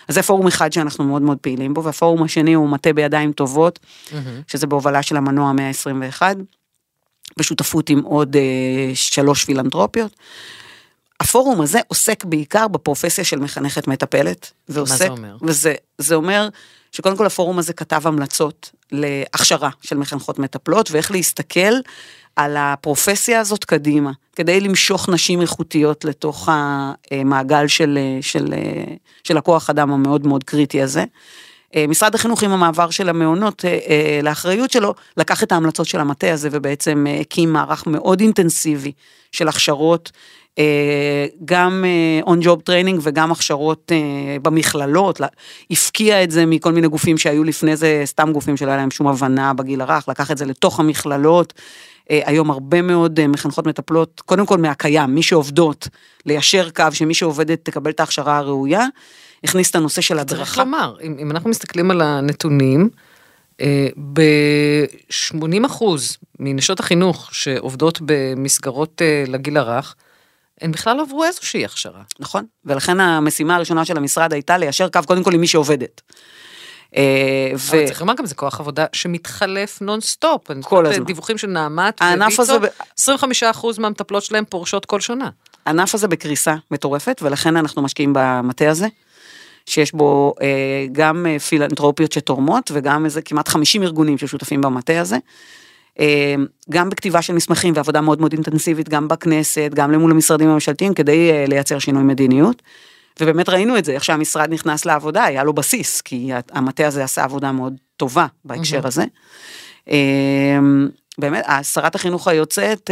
אז 0.07 0.15
זה 0.15 0.23
פורום 0.23 0.47
אחד 0.47 0.73
שאנחנו 0.73 1.03
מאוד 1.03 1.21
מאוד 1.21 1.37
פעילים 1.37 1.73
בו, 1.73 1.83
והפורום 1.83 2.23
השני 2.23 2.53
הוא 2.53 2.69
מטה 2.69 2.93
בידיים 2.93 3.31
טובות, 3.31 3.79
mm-hmm. 3.83 4.15
שזה 4.47 4.67
בהובלה 4.67 5.03
של 5.03 5.17
המנוע 5.17 5.51
121, 5.51 6.37
בשותפות 7.39 7.89
עם 7.89 7.99
עוד 7.99 8.35
אה, 8.35 8.91
שלוש 8.93 9.45
פילנטרופיות. 9.45 10.15
הפורום 11.19 11.61
הזה 11.61 11.79
עוסק 11.87 12.25
בעיקר 12.25 12.67
בפרופסיה 12.67 13.23
של 13.23 13.39
מחנכת 13.39 13.87
מטפלת. 13.87 14.51
ועוסק, 14.69 14.91
מה 14.91 14.97
זה 14.97 15.09
אומר? 15.09 15.37
וזה 15.41 15.73
זה 15.97 16.15
אומר 16.15 16.49
שקודם 16.91 17.17
כל 17.17 17.25
הפורום 17.25 17.59
הזה 17.59 17.73
כתב 17.73 18.01
המלצות 18.07 18.71
להכשרה 18.91 19.69
של 19.81 19.97
מחנכות 19.97 20.39
מטפלות, 20.39 20.91
ואיך 20.91 21.11
להסתכל 21.11 21.73
על 22.35 22.57
הפרופסיה 22.57 23.39
הזאת 23.39 23.65
קדימה, 23.65 24.11
כדי 24.35 24.59
למשוך 24.59 25.09
נשים 25.09 25.41
איכותיות 25.41 26.05
לתוך 26.05 26.49
המעגל 26.51 27.67
של, 27.67 27.99
של, 28.21 28.53
של 29.23 29.37
הכוח 29.37 29.69
אדם 29.69 29.91
המאוד 29.91 30.27
מאוד 30.27 30.43
קריטי 30.43 30.81
הזה. 30.81 31.03
משרד 31.87 32.15
החינוך 32.15 32.43
עם 32.43 32.51
המעבר 32.51 32.89
של 32.89 33.09
המעונות 33.09 33.65
לאחריות 34.23 34.71
שלו, 34.71 34.93
לקח 35.17 35.43
את 35.43 35.51
ההמלצות 35.51 35.87
של 35.87 35.99
המטה 35.99 36.33
הזה 36.33 36.49
ובעצם 36.51 37.05
הקים 37.21 37.53
מערך 37.53 37.87
מאוד 37.87 38.19
אינטנסיבי 38.19 38.91
של 39.31 39.47
הכשרות 39.47 40.11
אה, 40.59 41.25
גם 41.45 41.85
on 42.21 42.39
job 42.41 42.61
training 42.61 42.99
וגם 43.03 43.31
הכשרות 43.31 43.91
אה, 43.91 44.37
במכללות, 44.41 45.21
הפקיע 45.71 46.23
את 46.23 46.31
זה 46.31 46.45
מכל 46.45 46.71
מיני 46.71 46.87
גופים 46.87 47.17
שהיו 47.17 47.43
לפני 47.43 47.75
זה 47.75 48.01
סתם 48.05 48.31
גופים 48.33 48.57
שלא 48.57 48.67
היה 48.67 48.77
להם 48.77 48.91
שום 48.91 49.07
הבנה 49.07 49.53
בגיל 49.53 49.81
הרך, 49.81 50.09
לקח 50.09 50.31
את 50.31 50.37
זה 50.37 50.45
לתוך 50.45 50.79
המכללות. 50.79 51.53
אה, 52.11 52.21
היום 52.25 52.51
הרבה 52.51 52.81
מאוד 52.81 53.27
מחנכות 53.27 53.67
מטפלות, 53.67 54.21
קודם 54.25 54.45
כל 54.45 54.57
מהקיים, 54.57 55.15
מי 55.15 55.23
שעובדות, 55.23 55.87
ליישר 56.25 56.69
קו 56.69 56.85
שמי 56.91 57.13
שעובדת 57.13 57.59
תקבל 57.65 57.91
את 57.91 57.99
ההכשרה 57.99 58.37
הראויה, 58.37 58.85
הכניס 59.43 59.69
את 59.69 59.75
הנושא 59.75 60.01
של 60.01 60.19
הדרכה. 60.19 60.45
צריך 60.45 60.57
לומר, 60.57 60.95
אם, 61.03 61.15
אם 61.19 61.31
אנחנו 61.31 61.49
מסתכלים 61.49 61.91
על 61.91 62.01
הנתונים, 62.01 62.89
ב-80 64.13 65.65
אחוז 65.65 66.17
מנשות 66.39 66.79
החינוך 66.79 67.29
שעובדות 67.33 67.99
במסגרות 68.05 69.01
לגיל 69.27 69.57
הרך, 69.57 69.95
הן 70.61 70.71
בכלל 70.71 70.99
עברו 70.99 71.23
איזושהי 71.23 71.65
הכשרה. 71.65 72.01
נכון, 72.19 72.45
ולכן 72.65 72.99
המשימה 72.99 73.55
הראשונה 73.55 73.85
של 73.85 73.97
המשרד 73.97 74.33
הייתה 74.33 74.57
ליישר 74.57 74.89
קו 74.89 74.99
קודם 75.07 75.23
כל 75.23 75.33
עם 75.33 75.41
מי 75.41 75.47
שעובדת. 75.47 76.01
אה, 76.95 77.51
אבל 77.53 77.85
צריך 77.85 78.01
לומר 78.01 78.13
גם 78.17 78.25
זה 78.25 78.35
כוח 78.35 78.59
עבודה 78.59 78.85
שמתחלף 78.93 79.81
non 79.81 80.01
stop. 80.01 80.47
כל 80.63 80.85
הזמן. 80.85 81.05
דיווחים 81.05 81.37
של 81.37 81.47
נעמת 81.47 82.01
וויצו, 82.01 82.53
25% 82.99 83.79
מהמטפלות 83.79 84.23
שלהם 84.23 84.43
פורשות 84.49 84.85
כל 84.85 84.99
שנה. 84.99 85.29
הענף 85.65 85.95
הזה 85.95 86.07
בקריסה 86.07 86.55
מטורפת, 86.71 87.19
ולכן 87.23 87.57
אנחנו 87.57 87.81
משקיעים 87.81 88.13
במטה 88.15 88.69
הזה. 88.69 88.87
שיש 89.65 89.93
בו 89.93 90.33
אה, 90.41 90.85
גם 90.91 91.25
אה, 91.29 91.39
פילנטרופיות 91.39 92.11
שתורמות 92.11 92.71
וגם 92.73 93.05
איזה 93.05 93.21
כמעט 93.21 93.47
50 93.47 93.83
ארגונים 93.83 94.17
ששותפים 94.17 94.61
במטה 94.61 95.01
הזה. 95.01 95.17
אה, 95.99 96.35
גם 96.69 96.89
בכתיבה 96.89 97.21
של 97.21 97.33
מסמכים 97.33 97.73
ועבודה 97.75 98.01
מאוד 98.01 98.19
מאוד 98.19 98.33
אינטנסיבית, 98.33 98.89
גם 98.89 99.07
בכנסת, 99.07 99.71
גם 99.73 99.91
למול 99.91 100.11
המשרדים 100.11 100.49
הממשלתיים, 100.49 100.93
כדי 100.93 101.31
אה, 101.31 101.45
לייצר 101.47 101.79
שינוי 101.79 102.03
מדיניות. 102.03 102.61
ובאמת 103.19 103.49
ראינו 103.49 103.77
את 103.77 103.85
זה, 103.85 103.91
איך 103.91 104.03
שהמשרד 104.03 104.53
נכנס 104.53 104.85
לעבודה, 104.85 105.23
היה 105.23 105.43
לו 105.43 105.53
בסיס, 105.53 106.01
כי 106.01 106.31
המטה 106.51 106.87
הזה 106.87 107.03
עשה 107.03 107.23
עבודה 107.23 107.51
מאוד 107.51 107.73
טובה 107.97 108.25
בהקשר 108.45 108.87
הזה. 108.87 109.05
אה, 109.89 110.59
באמת, 111.17 111.45
שרת 111.63 111.95
החינוך 111.95 112.27
היוצאת 112.27 112.89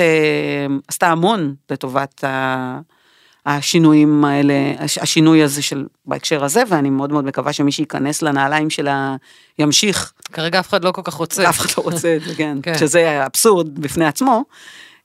עשתה 0.87 1.07
המון 1.07 1.55
לטובת 1.69 2.23
השינויים 3.45 4.25
האלה, 4.25 4.53
השינוי 5.01 5.43
הזה 5.43 5.61
של, 5.61 5.85
בהקשר 6.05 6.43
הזה, 6.43 6.63
ואני 6.67 6.89
מאוד 6.89 7.11
מאוד 7.11 7.25
מקווה 7.25 7.53
שמי 7.53 7.71
שייכנס 7.71 8.21
לנעליים 8.21 8.69
שלה 8.69 9.15
ימשיך. 9.59 10.13
כרגע 10.33 10.59
אף 10.59 10.69
אחד 10.69 10.83
לא 10.83 10.91
כל 10.91 11.01
כך 11.03 11.13
רוצה. 11.13 11.49
אף 11.49 11.59
אחד 11.59 11.69
לא 11.77 11.83
רוצה 11.83 12.15
את 12.15 12.21
זה, 12.21 12.35
כן, 12.35 12.57
כן. 12.63 12.77
שזה 12.77 13.25
אבסורד 13.25 13.79
בפני 13.79 14.05
עצמו. 14.05 14.43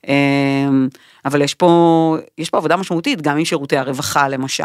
אמ, 0.06 0.88
אבל 1.24 1.42
יש 1.42 1.54
פה, 1.54 2.16
יש 2.38 2.50
פה 2.50 2.56
עבודה 2.56 2.76
משמעותית, 2.76 3.22
גם 3.22 3.38
עם 3.38 3.44
שירותי 3.44 3.76
הרווחה 3.76 4.28
למשל. 4.28 4.64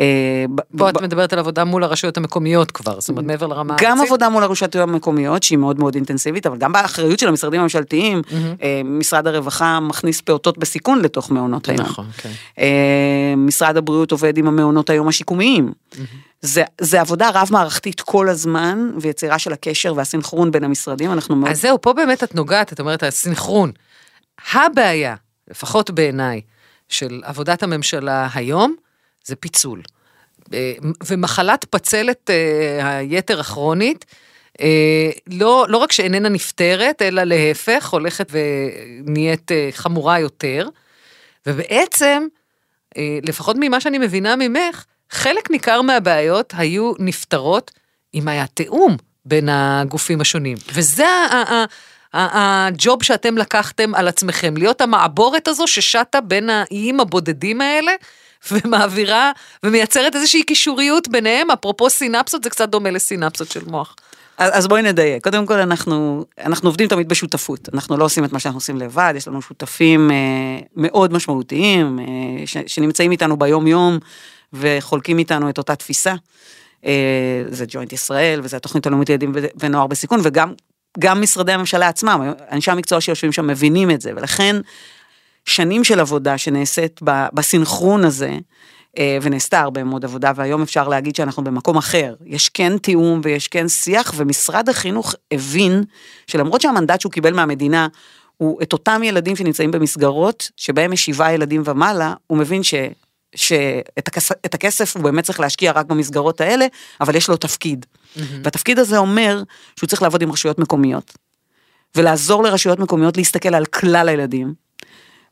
אה, 0.00 0.44
פה 0.76 0.90
את 0.90 1.02
מדברת 1.02 1.32
על 1.32 1.38
עבודה 1.38 1.64
מול 1.64 1.84
הרשויות 1.84 2.16
המקומיות 2.16 2.70
כבר, 2.70 3.00
זאת 3.00 3.08
אומרת 3.08 3.24
מעבר 3.24 3.46
לרמה 3.46 3.72
הארצית. 3.72 3.88
גם 3.88 4.00
עבודה 4.00 4.28
מול 4.28 4.42
הרשויות 4.42 4.76
המקומיות 4.76 5.42
שהיא 5.42 5.58
מאוד 5.58 5.78
מאוד 5.78 5.94
אינטנסיבית, 5.94 6.46
אבל 6.46 6.56
גם 6.56 6.72
באחריות 6.72 7.18
של 7.18 7.28
המשרדים 7.28 7.60
הממשלתיים, 7.60 8.22
אה, 8.62 8.80
משרד 8.84 9.26
הרווחה 9.26 9.80
מכניס 9.80 10.20
פעוטות 10.20 10.58
בסיכון 10.58 11.02
לתוך 11.02 11.30
מעונות 11.30 11.68
היום. 11.68 11.80
נכון, 11.80 12.06
כן. 12.16 12.30
אה, 12.58 13.34
משרד 13.36 13.76
הבריאות 13.76 14.12
עובד 14.12 14.38
עם 14.38 14.46
המעונות 14.46 14.90
היום 14.90 15.08
השיקומיים. 15.08 15.72
זה, 16.42 16.62
זה 16.80 17.00
עבודה 17.00 17.30
רב-מערכתית 17.34 18.00
כל 18.00 18.28
הזמן, 18.28 18.90
ויצירה 19.00 19.38
של 19.38 19.52
הקשר 19.52 19.94
והסינכרון 19.96 20.50
בין 20.50 20.64
המשרדים, 20.64 21.12
אנחנו 21.12 21.36
מאוד... 21.36 21.50
אז 21.50 21.60
זהו, 21.60 21.80
פה 21.80 21.92
באמת 21.92 22.24
את 22.24 22.34
נוגעת, 22.34 22.72
את 22.72 22.80
אומרת, 22.80 23.02
הסינכרון. 23.02 23.72
הבעיה, 24.52 25.14
לפחות 25.48 25.90
בעיניי, 25.90 26.40
של 26.88 27.22
עבודת 27.24 27.62
הממשלה 27.62 28.28
היום, 28.34 28.76
זה 29.24 29.36
פיצול. 29.36 29.82
אה, 30.54 30.72
ומחלת 31.06 31.64
פצלת 31.64 32.30
אה, 32.30 32.96
היתר 32.96 33.40
הכרונית, 33.40 34.04
אה, 34.60 35.10
לא, 35.26 35.66
לא 35.68 35.76
רק 35.76 35.92
שאיננה 35.92 36.28
נפתרת, 36.28 37.02
אלא 37.02 37.22
להפך, 37.22 37.88
הולכת 37.88 38.32
ונהיית 38.32 39.50
חמורה 39.70 40.18
יותר. 40.18 40.68
ובעצם, 41.46 42.26
לפחות 43.22 43.56
ממה 43.60 43.80
שאני 43.80 43.98
מבינה 43.98 44.36
ממך, 44.36 44.84
חלק 45.10 45.50
ניכר 45.50 45.82
מהבעיות 45.82 46.52
היו 46.56 46.92
נפתרות 46.98 47.70
אם 48.14 48.28
היה 48.28 48.46
תיאום 48.46 48.96
בין 49.24 49.48
הגופים 49.48 50.20
השונים. 50.20 50.56
וזה 50.72 51.06
הג'וב 52.14 53.02
שאתם 53.02 53.38
לקחתם 53.38 53.94
על 53.94 54.08
עצמכם, 54.08 54.56
להיות 54.56 54.80
המעבורת 54.80 55.48
הזו 55.48 55.66
ששטה 55.66 56.20
בין 56.20 56.50
האיים 56.50 57.00
הבודדים 57.00 57.60
האלה, 57.60 57.92
ומעבירה 58.50 59.32
ומייצרת 59.62 60.14
איזושהי 60.14 60.42
קישוריות 60.42 61.08
ביניהם, 61.08 61.50
אפרופו 61.50 61.90
סינפסות, 61.90 62.44
זה 62.44 62.50
קצת 62.50 62.68
דומה 62.68 62.90
לסינפסות 62.90 63.50
של 63.50 63.64
מוח. 63.66 63.96
אז 64.38 64.68
בואי 64.68 64.82
נדייק, 64.82 65.24
קודם 65.24 65.46
כל 65.46 65.58
אנחנו, 65.58 66.24
אנחנו 66.38 66.68
עובדים 66.68 66.88
תמיד 66.88 67.08
בשותפות, 67.08 67.68
אנחנו 67.74 67.96
לא 67.96 68.04
עושים 68.04 68.24
את 68.24 68.32
מה 68.32 68.38
שאנחנו 68.38 68.56
עושים 68.56 68.76
לבד, 68.76 69.14
יש 69.16 69.28
לנו 69.28 69.42
שותפים 69.42 70.10
אה, 70.10 70.16
מאוד 70.76 71.12
משמעותיים, 71.12 71.98
אה, 71.98 72.46
ש, 72.46 72.56
שנמצאים 72.66 73.10
איתנו 73.10 73.36
ביום 73.36 73.66
יום 73.66 73.98
וחולקים 74.52 75.18
איתנו 75.18 75.50
את 75.50 75.58
אותה 75.58 75.76
תפיסה. 75.76 76.14
אה, 76.86 77.42
זה 77.48 77.64
ג'וינט 77.68 77.92
ישראל 77.92 78.40
וזה 78.42 78.56
התוכנית 78.56 78.86
הלאומית 78.86 79.08
לילדים 79.08 79.32
ונוער 79.60 79.86
בסיכון 79.86 80.20
וגם 80.22 80.52
גם 80.98 81.22
משרדי 81.22 81.52
הממשלה 81.52 81.88
עצמם, 81.88 82.32
אנשי 82.50 82.70
המקצוע 82.70 83.00
שיושבים 83.00 83.32
שם 83.32 83.46
מבינים 83.46 83.90
את 83.90 84.00
זה 84.00 84.12
ולכן 84.16 84.56
שנים 85.44 85.84
של 85.84 86.00
עבודה 86.00 86.38
שנעשית 86.38 87.00
בסנכרון 87.32 88.04
הזה, 88.04 88.38
אה, 88.98 89.18
ונעשתה 89.22 89.60
הרבה 89.60 89.84
מאוד 89.84 90.04
עבודה, 90.04 90.32
והיום 90.36 90.62
אפשר 90.62 90.88
להגיד 90.88 91.16
שאנחנו 91.16 91.44
במקום 91.44 91.76
אחר. 91.76 92.14
יש 92.26 92.48
כן 92.48 92.78
תיאום 92.78 93.20
ויש 93.24 93.48
כן 93.48 93.68
שיח, 93.68 94.12
ומשרד 94.16 94.68
החינוך 94.68 95.14
הבין 95.32 95.84
שלמרות 96.26 96.60
שהמנדט 96.60 97.00
שהוא 97.00 97.12
קיבל 97.12 97.34
מהמדינה, 97.34 97.88
הוא 98.36 98.62
את 98.62 98.72
אותם 98.72 99.02
ילדים 99.04 99.36
שנמצאים 99.36 99.70
במסגרות, 99.70 100.50
שבהם 100.56 100.92
יש 100.92 101.04
שבעה 101.04 101.34
ילדים 101.34 101.62
ומעלה, 101.64 102.14
הוא 102.26 102.38
מבין 102.38 102.62
ש... 102.62 102.74
שאת 103.34 104.08
הכסף, 104.08 104.34
הכסף 104.54 104.96
הוא 104.96 105.04
באמת 105.04 105.24
צריך 105.24 105.40
להשקיע 105.40 105.72
רק 105.72 105.86
במסגרות 105.86 106.40
האלה, 106.40 106.66
אבל 107.00 107.14
יש 107.14 107.28
לו 107.28 107.36
תפקיד. 107.36 107.86
Mm-hmm. 108.16 108.20
והתפקיד 108.44 108.78
הזה 108.78 108.98
אומר 108.98 109.42
שהוא 109.76 109.88
צריך 109.88 110.02
לעבוד 110.02 110.22
עם 110.22 110.32
רשויות 110.32 110.58
מקומיות, 110.58 111.18
ולעזור 111.96 112.44
לרשויות 112.44 112.78
מקומיות 112.78 113.16
להסתכל 113.16 113.54
על 113.54 113.64
כלל 113.64 114.08
הילדים, 114.08 114.54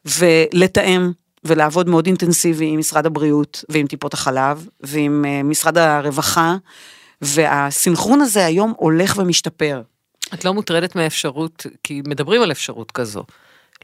ולתאם 0.05 1.13
ולעבוד 1.45 1.89
מאוד 1.89 2.07
אינטנסיבי 2.07 2.67
עם 2.67 2.79
משרד 2.79 3.07
הבריאות 3.07 3.65
ועם 3.69 3.87
טיפות 3.87 4.15
החלב 4.15 4.69
ועם 4.81 5.25
אה, 5.29 5.43
משרד 5.43 5.79
הרווחה, 5.79 6.57
והסינכרון 7.23 8.21
הזה 8.21 8.47
היום 8.47 8.75
הולך 8.77 9.17
ומשתפר. 9.19 9.83
את 10.35 10.45
לא 10.45 10.55
מוטרדת 10.55 10.97
מהאפשרות, 10.97 11.67
כי 11.83 12.03
מדברים 12.07 12.43
על 12.43 12.51
אפשרות 12.51 12.93
כזו, 12.93 13.25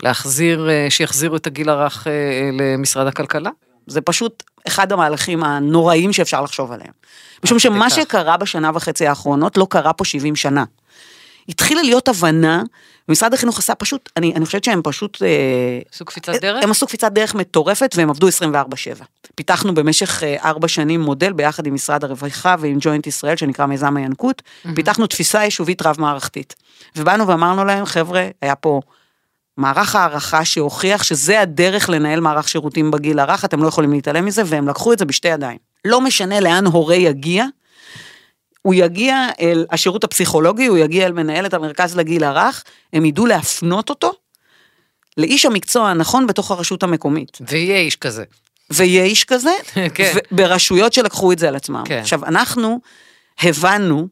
להחזיר, 0.02 0.70
אה, 0.70 0.86
שיחזירו 0.90 1.36
את 1.36 1.46
הגיל 1.46 1.68
הרך 1.68 2.06
אה, 2.06 2.50
למשרד 2.52 3.06
הכלכלה? 3.06 3.50
זה 3.86 4.00
פשוט 4.00 4.42
אחד 4.68 4.92
המהלכים 4.92 5.44
הנוראים 5.44 6.12
שאפשר 6.12 6.42
לחשוב 6.42 6.72
עליהם. 6.72 6.92
משום 7.44 7.58
שמה 7.58 7.90
שקרה 7.90 8.36
בשנה 8.36 8.70
וחצי 8.74 9.06
האחרונות 9.06 9.56
לא 9.56 9.66
קרה 9.70 9.92
פה 9.92 10.04
70 10.04 10.36
שנה. 10.36 10.64
התחילה 11.48 11.82
להיות 11.82 12.08
הבנה, 12.08 12.62
ומשרד 13.08 13.34
החינוך 13.34 13.58
עשה 13.58 13.74
פשוט, 13.74 14.10
אני, 14.16 14.32
אני 14.34 14.46
חושבת 14.46 14.64
שהם 14.64 14.80
פשוט... 14.84 15.22
אה, 15.22 15.28
עשו 15.92 16.04
קפיצת 16.04 16.32
דרך? 16.40 16.64
הם 16.64 16.70
עשו 16.70 16.86
קפיצת 16.86 17.12
דרך 17.12 17.34
מטורפת 17.34 17.94
והם 17.96 18.10
עבדו 18.10 18.28
24-7. 18.28 18.30
פיתחנו 19.34 19.74
במשך 19.74 20.22
אה, 20.22 20.36
ארבע 20.44 20.68
שנים 20.68 21.00
מודל 21.00 21.32
ביחד 21.32 21.66
עם 21.66 21.74
משרד 21.74 22.04
הרווחה 22.04 22.56
ועם 22.58 22.76
ג'וינט 22.80 23.06
ישראל, 23.06 23.36
שנקרא 23.36 23.66
מיזם 23.66 23.96
הינקות, 23.96 24.42
mm-hmm. 24.42 24.68
פיתחנו 24.74 25.06
תפיסה 25.06 25.44
יישובית 25.44 25.82
רב-מערכתית. 25.82 26.54
ובאנו 26.96 27.28
ואמרנו 27.28 27.64
להם, 27.64 27.84
חבר'ה, 27.84 28.28
היה 28.42 28.54
פה 28.54 28.80
מערך 29.56 29.96
הערכה 29.96 30.44
שהוכיח 30.44 31.02
שזה 31.02 31.40
הדרך 31.40 31.90
לנהל 31.90 32.20
מערך 32.20 32.48
שירותים 32.48 32.90
בגיל 32.90 33.18
הרך, 33.18 33.44
אתם 33.44 33.62
לא 33.62 33.68
יכולים 33.68 33.92
להתעלם 33.92 34.24
מזה, 34.24 34.42
והם 34.46 34.68
לקחו 34.68 34.92
את 34.92 34.98
זה 34.98 35.04
בשתי 35.04 35.28
ידיים. 35.28 35.58
לא 35.84 36.00
משנה 36.00 36.40
לאן 36.40 36.66
הורה 36.66 36.94
יגיע, 36.94 37.44
הוא 38.62 38.74
יגיע 38.74 39.28
אל 39.40 39.66
השירות 39.70 40.04
הפסיכולוגי, 40.04 40.66
הוא 40.66 40.78
יגיע 40.78 41.06
אל 41.06 41.12
מנהלת 41.12 41.54
המרכז 41.54 41.96
לגיל 41.96 42.24
הרך, 42.24 42.64
הם 42.92 43.04
ידעו 43.04 43.26
להפנות 43.26 43.90
אותו 43.90 44.12
לאיש 45.16 45.46
המקצוע 45.46 45.88
הנכון 45.88 46.26
בתוך 46.26 46.50
הרשות 46.50 46.82
המקומית. 46.82 47.38
ויהיה 47.48 47.78
איש 47.78 47.96
כזה. 47.96 48.24
ויהיה 48.70 49.04
איש 49.04 49.24
כזה, 49.24 49.50
כן. 49.94 50.14
ברשויות 50.30 50.92
שלקחו 50.92 51.32
את 51.32 51.38
זה 51.38 51.48
על 51.48 51.56
עצמם. 51.56 51.82
כן. 51.86 51.98
עכשיו, 51.98 52.24
אנחנו 52.24 52.80
הבנו 53.42 54.08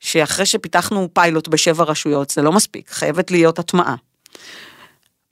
שאחרי 0.00 0.46
שפיתחנו 0.46 1.08
פיילוט 1.12 1.48
בשבע 1.48 1.84
רשויות, 1.84 2.30
זה 2.30 2.42
לא 2.42 2.52
מספיק, 2.52 2.90
חייבת 2.90 3.30
להיות 3.30 3.58
הטמעה. 3.58 3.94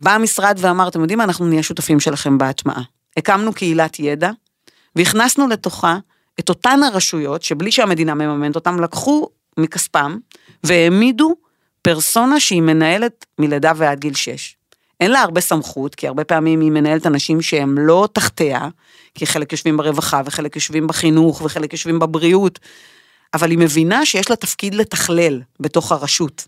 בא 0.02 0.14
המשרד 0.14 0.59
ואמר, 0.61 0.88
אתם 0.88 1.00
יודעים 1.00 1.18
מה, 1.18 1.25
אנחנו 1.25 1.47
נהיה 1.47 1.62
שותפים 1.62 2.00
שלכם 2.00 2.38
בהטמעה. 2.38 2.82
הקמנו 3.16 3.52
קהילת 3.52 3.99
ידע, 3.99 4.30
והכנסנו 4.97 5.49
לתוכה 5.49 5.99
את 6.40 6.49
אותן 6.49 6.80
הרשויות 6.82 7.42
שבלי 7.42 7.73
שהמדינה 7.73 8.14
מממנת 8.14 8.54
אותם, 8.54 8.80
לקחו 8.80 9.28
מכספם 9.59 10.18
והעמידו 10.64 11.35
פרסונה 11.82 12.40
שהיא 12.40 12.62
מנהלת 12.62 13.26
מלידה 13.38 13.73
ועד 13.76 14.00
גיל 14.00 14.14
6. 14.14 14.56
אין 15.00 15.11
לה 15.11 15.21
הרבה 15.21 15.40
סמכות, 15.40 15.94
כי 15.94 16.06
הרבה 16.09 16.25
פעמים 16.25 16.61
היא 16.61 16.71
מנהלת 16.71 17.06
אנשים 17.06 17.42
שהם 17.42 17.78
לא 17.78 18.09
תחתיה, 18.12 18.68
כי 19.14 19.26
חלק 19.26 19.52
יושבים 19.52 19.76
ברווחה 19.76 20.23
וחלק 20.25 20.56
יושבים 20.56 20.87
בחינוך 20.87 21.42
וחלק 21.42 21.73
יושבים 21.73 21.99
בבריאות, 21.99 22.59
אבל 23.35 23.50
היא 23.50 23.59
מבינה 23.59 24.06
שיש 24.06 24.30
לה 24.30 24.37
תפקיד 24.37 24.75
לתכלל 24.75 25.40
בתוך 25.61 25.92
הרשות. 25.92 26.47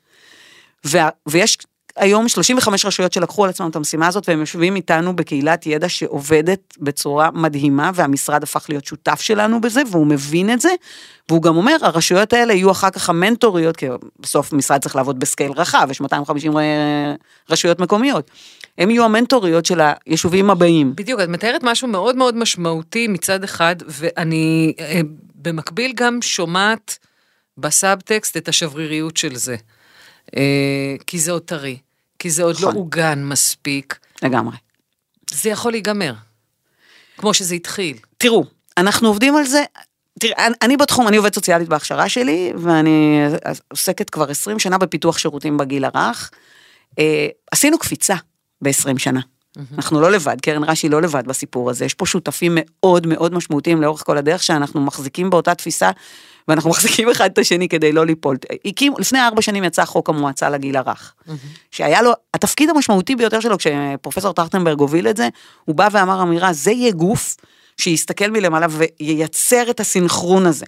ויש 1.26 1.58
היום 1.96 2.28
35 2.28 2.84
רשויות 2.84 3.12
שלקחו 3.12 3.44
על 3.44 3.50
עצמם 3.50 3.70
את 3.70 3.76
המשימה 3.76 4.06
הזאת, 4.06 4.28
והם 4.28 4.40
יושבים 4.40 4.76
איתנו 4.76 5.16
בקהילת 5.16 5.66
ידע 5.66 5.88
שעובדת 5.88 6.76
בצורה 6.78 7.30
מדהימה, 7.30 7.90
והמשרד 7.94 8.42
הפך 8.42 8.66
להיות 8.68 8.84
שותף 8.84 9.20
שלנו 9.20 9.60
בזה, 9.60 9.82
והוא 9.90 10.06
מבין 10.06 10.52
את 10.52 10.60
זה, 10.60 10.70
והוא 11.28 11.42
גם 11.42 11.56
אומר, 11.56 11.76
הרשויות 11.82 12.32
האלה 12.32 12.52
יהיו 12.52 12.70
אחר 12.70 12.90
כך 12.90 13.10
המנטוריות, 13.10 13.76
כי 13.76 13.86
בסוף 14.20 14.52
משרד 14.52 14.80
צריך 14.80 14.96
לעבוד 14.96 15.20
בסקייל 15.20 15.52
רחב, 15.52 15.88
יש 15.90 16.00
250 16.00 16.58
אה, 16.58 17.14
רשויות 17.50 17.80
מקומיות. 17.80 18.30
הם 18.78 18.90
יהיו 18.90 19.04
המנטוריות 19.04 19.66
של 19.66 19.80
היישובים 20.06 20.50
הבאים. 20.50 20.92
בדיוק, 20.96 21.20
את 21.20 21.28
מתארת 21.28 21.62
משהו 21.62 21.88
מאוד 21.88 22.16
מאוד 22.16 22.36
משמעותי 22.36 23.08
מצד 23.08 23.44
אחד, 23.44 23.76
ואני 23.86 24.74
אה, 24.80 25.00
במקביל 25.34 25.92
גם 25.96 26.22
שומעת 26.22 26.98
בסאבטקסט 27.58 28.36
את 28.36 28.48
השבריריות 28.48 29.16
של 29.16 29.36
זה. 29.36 29.56
אה, 30.36 30.42
כי 31.06 31.18
זה 31.18 31.32
עוד 31.32 31.42
טרי, 31.42 31.76
כי 32.18 32.30
זה 32.30 32.42
עוד 32.42 32.54
לא 32.60 32.68
נכון. 32.68 32.74
עוגן 32.76 33.24
מספיק. 33.24 33.98
לגמרי. 34.22 34.56
זה 35.30 35.50
יכול 35.50 35.72
להיגמר, 35.72 36.14
כמו 37.16 37.34
שזה 37.34 37.54
התחיל. 37.54 37.96
תראו, 38.18 38.44
אנחנו 38.76 39.08
עובדים 39.08 39.36
על 39.36 39.44
זה, 39.44 39.64
תראה, 40.20 40.46
אני- 40.46 40.54
אני 40.62 40.76
בתחום, 40.76 41.08
אני 41.08 41.16
עובדת 41.16 41.34
סוציאלית 41.34 41.68
בהכשרה 41.68 42.08
שלי, 42.08 42.52
ואני 42.62 43.20
עוסקת 43.70 44.10
כבר 44.10 44.30
20 44.30 44.58
שנה 44.58 44.78
בפיתוח 44.78 45.18
שירותים 45.18 45.56
בגיל 45.56 45.84
הרך. 45.84 46.30
אה, 46.98 47.26
עשינו 47.50 47.78
קפיצה 47.78 48.14
ב-20 48.62 48.98
שנה. 48.98 49.20
אנחנו 49.76 50.00
לא 50.00 50.10
לבד, 50.10 50.40
קרן 50.40 50.64
רש"י 50.64 50.88
לא 50.88 51.02
לבד 51.02 51.26
בסיפור 51.26 51.70
הזה, 51.70 51.84
יש 51.84 51.94
פה 51.94 52.06
שותפים 52.06 52.58
מאוד 52.60 53.06
מאוד 53.06 53.34
משמעותיים 53.34 53.82
לאורך 53.82 54.02
כל 54.06 54.18
הדרך 54.18 54.42
שאנחנו 54.42 54.80
מחזיקים 54.80 55.30
באותה 55.30 55.54
תפיסה, 55.54 55.90
ואנחנו 56.48 56.70
מחזיקים 56.74 57.10
אחד 57.10 57.30
את 57.30 57.38
השני 57.38 57.68
כדי 57.68 57.92
לא 57.92 58.06
ליפול. 58.06 58.36
הקים, 58.64 58.92
לפני 58.98 59.20
ארבע 59.20 59.42
שנים 59.42 59.64
יצא 59.64 59.84
חוק 59.84 60.08
המועצה 60.08 60.50
לגיל 60.50 60.76
הרך, 60.76 61.14
שהיה 61.70 62.02
לו, 62.02 62.12
התפקיד 62.34 62.70
המשמעותי 62.70 63.16
ביותר 63.16 63.40
שלו, 63.40 63.58
כשפרופסור 63.58 64.32
טרכטנברג 64.32 64.78
הוביל 64.78 65.08
את 65.08 65.16
זה, 65.16 65.28
הוא 65.64 65.76
בא 65.76 65.88
ואמר 65.92 66.22
אמירה, 66.22 66.52
זה 66.52 66.70
יהיה 66.70 66.92
גוף 66.92 67.36
שיסתכל 67.76 68.30
מלמעלה 68.30 68.66
וייצר 68.70 69.70
את 69.70 69.80
הסינכרון 69.80 70.46
הזה. 70.46 70.66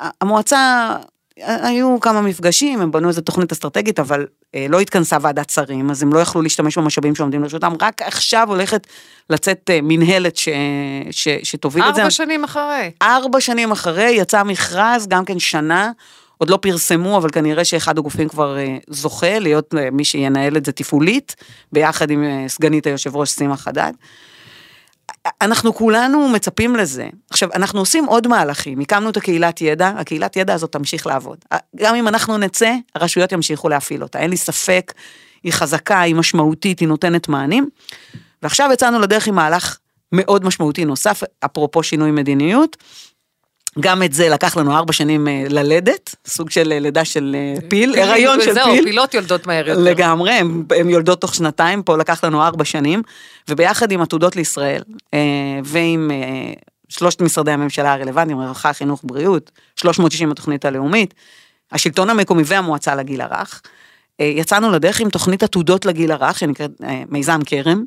המועצה, 0.00 0.96
היו 1.42 2.00
כמה 2.00 2.20
מפגשים, 2.20 2.80
הם 2.80 2.90
בנו 2.90 3.08
איזה 3.08 3.22
תוכנית 3.22 3.52
אסטרטגית, 3.52 4.00
אבל 4.00 4.26
אה, 4.54 4.66
לא 4.68 4.80
התכנסה 4.80 5.16
ועדת 5.20 5.50
שרים, 5.50 5.90
אז 5.90 6.02
הם 6.02 6.12
לא 6.12 6.18
יכלו 6.18 6.42
להשתמש 6.42 6.78
במשאבים 6.78 7.14
שעומדים 7.14 7.42
לרשותם, 7.42 7.72
רק 7.80 8.02
עכשיו 8.02 8.46
הולכת 8.48 8.86
לצאת 9.30 9.70
אה, 9.70 9.78
מנהלת 9.82 10.36
ש, 10.36 10.48
ש, 11.10 11.28
שתוביל 11.42 11.84
את 11.84 11.94
זה. 11.94 12.00
ארבע 12.00 12.10
שנים 12.10 12.44
אחרי. 12.44 12.90
ארבע 13.02 13.40
שנים 13.40 13.72
אחרי 13.72 14.10
יצא 14.10 14.42
מכרז, 14.42 15.06
גם 15.06 15.24
כן 15.24 15.38
שנה, 15.38 15.90
עוד 16.38 16.50
לא 16.50 16.56
פרסמו, 16.56 17.16
אבל 17.16 17.30
כנראה 17.30 17.64
שאחד 17.64 17.98
הגופים 17.98 18.28
כבר 18.28 18.58
אה, 18.58 18.76
זוכה 18.88 19.38
להיות 19.38 19.74
אה, 19.78 19.90
מי 19.90 20.04
שינהל 20.04 20.56
את 20.56 20.64
זה 20.64 20.72
תפעולית, 20.72 21.36
ביחד 21.72 22.10
עם 22.10 22.24
אה, 22.24 22.44
סגנית 22.48 22.86
היושב 22.86 23.16
ראש 23.16 23.30
סימה 23.30 23.56
חדד. 23.56 23.92
אנחנו 25.40 25.74
כולנו 25.74 26.28
מצפים 26.28 26.76
לזה. 26.76 27.08
עכשיו, 27.30 27.48
אנחנו 27.54 27.80
עושים 27.80 28.04
עוד 28.04 28.26
מהלכים, 28.26 28.80
הקמנו 28.80 29.10
את 29.10 29.16
הקהילת 29.16 29.60
ידע, 29.60 29.88
הקהילת 29.88 30.36
ידע 30.36 30.54
הזאת 30.54 30.72
תמשיך 30.72 31.06
לעבוד. 31.06 31.38
גם 31.76 31.94
אם 31.94 32.08
אנחנו 32.08 32.38
נצא, 32.38 32.74
הרשויות 32.94 33.32
ימשיכו 33.32 33.68
להפעיל 33.68 34.02
אותה, 34.02 34.18
אין 34.18 34.30
לי 34.30 34.36
ספק, 34.36 34.92
היא 35.42 35.52
חזקה, 35.52 36.00
היא 36.00 36.14
משמעותית, 36.14 36.78
היא 36.78 36.88
נותנת 36.88 37.28
מענים. 37.28 37.68
ועכשיו 38.42 38.70
יצאנו 38.72 38.98
לדרך 38.98 39.26
עם 39.26 39.34
מהלך 39.34 39.78
מאוד 40.12 40.44
משמעותי 40.44 40.84
נוסף, 40.84 41.22
אפרופו 41.44 41.82
שינוי 41.82 42.10
מדיניות. 42.10 42.76
גם 43.80 44.02
את 44.02 44.12
זה 44.12 44.28
לקח 44.28 44.56
לנו 44.56 44.76
ארבע 44.76 44.92
שנים 44.92 45.28
אה, 45.28 45.44
ללדת, 45.48 46.14
סוג 46.26 46.50
של 46.50 46.72
אה, 46.72 46.78
לידה 46.78 47.04
של 47.04 47.36
אה, 47.38 47.68
פיל, 47.68 47.98
הריון 47.98 48.40
של 48.40 48.54
זהו, 48.54 48.72
פיל. 48.72 48.84
פילות 48.84 49.14
יולדות 49.14 49.46
מהר 49.46 49.68
יותר. 49.68 49.80
לגמרי, 49.80 50.32
הם 50.78 50.90
יולדות 50.90 51.20
תוך 51.20 51.34
שנתיים, 51.34 51.82
פה 51.82 51.96
לקח 51.96 52.24
לנו 52.24 52.42
ארבע 52.42 52.64
שנים, 52.64 53.02
וביחד 53.48 53.92
עם 53.92 54.00
עתודות 54.00 54.36
לישראל, 54.36 54.82
ועם 55.64 56.10
שלושת 56.88 57.22
משרדי 57.22 57.50
הממשלה 57.50 57.92
הרלוונטיים, 57.92 58.40
רווחה, 58.40 58.72
חינוך, 58.72 59.00
בריאות, 59.04 59.50
360 59.76 60.30
התוכנית 60.30 60.64
הלאומית, 60.64 61.14
השלטון 61.72 62.10
המקומי 62.10 62.42
והמועצה 62.46 62.94
לגיל 62.94 63.20
הרך, 63.20 63.62
יצאנו 64.18 64.70
לדרך 64.70 65.00
עם 65.00 65.10
תוכנית 65.10 65.42
עתודות 65.42 65.84
לגיל 65.84 66.12
הרך, 66.12 66.38
שנקראת 66.38 66.70
מיזם 67.08 67.40
כרם, 67.46 67.84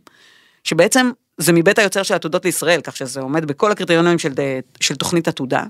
שבעצם 0.64 1.12
זה 1.42 1.54
מבית 1.54 1.80
היוצר 1.80 2.04
של 2.04 2.14
עתודות 2.14 2.46
לישראל, 2.46 2.82
כך 2.82 2.98
שזה 2.98 3.22
עומד 3.22 3.46
בכל 3.46 3.72
הקריטריונים 3.72 4.20
של, 4.20 4.34
של 4.80 4.96
תוכנית 4.96 5.28
עתודה. 5.28 5.64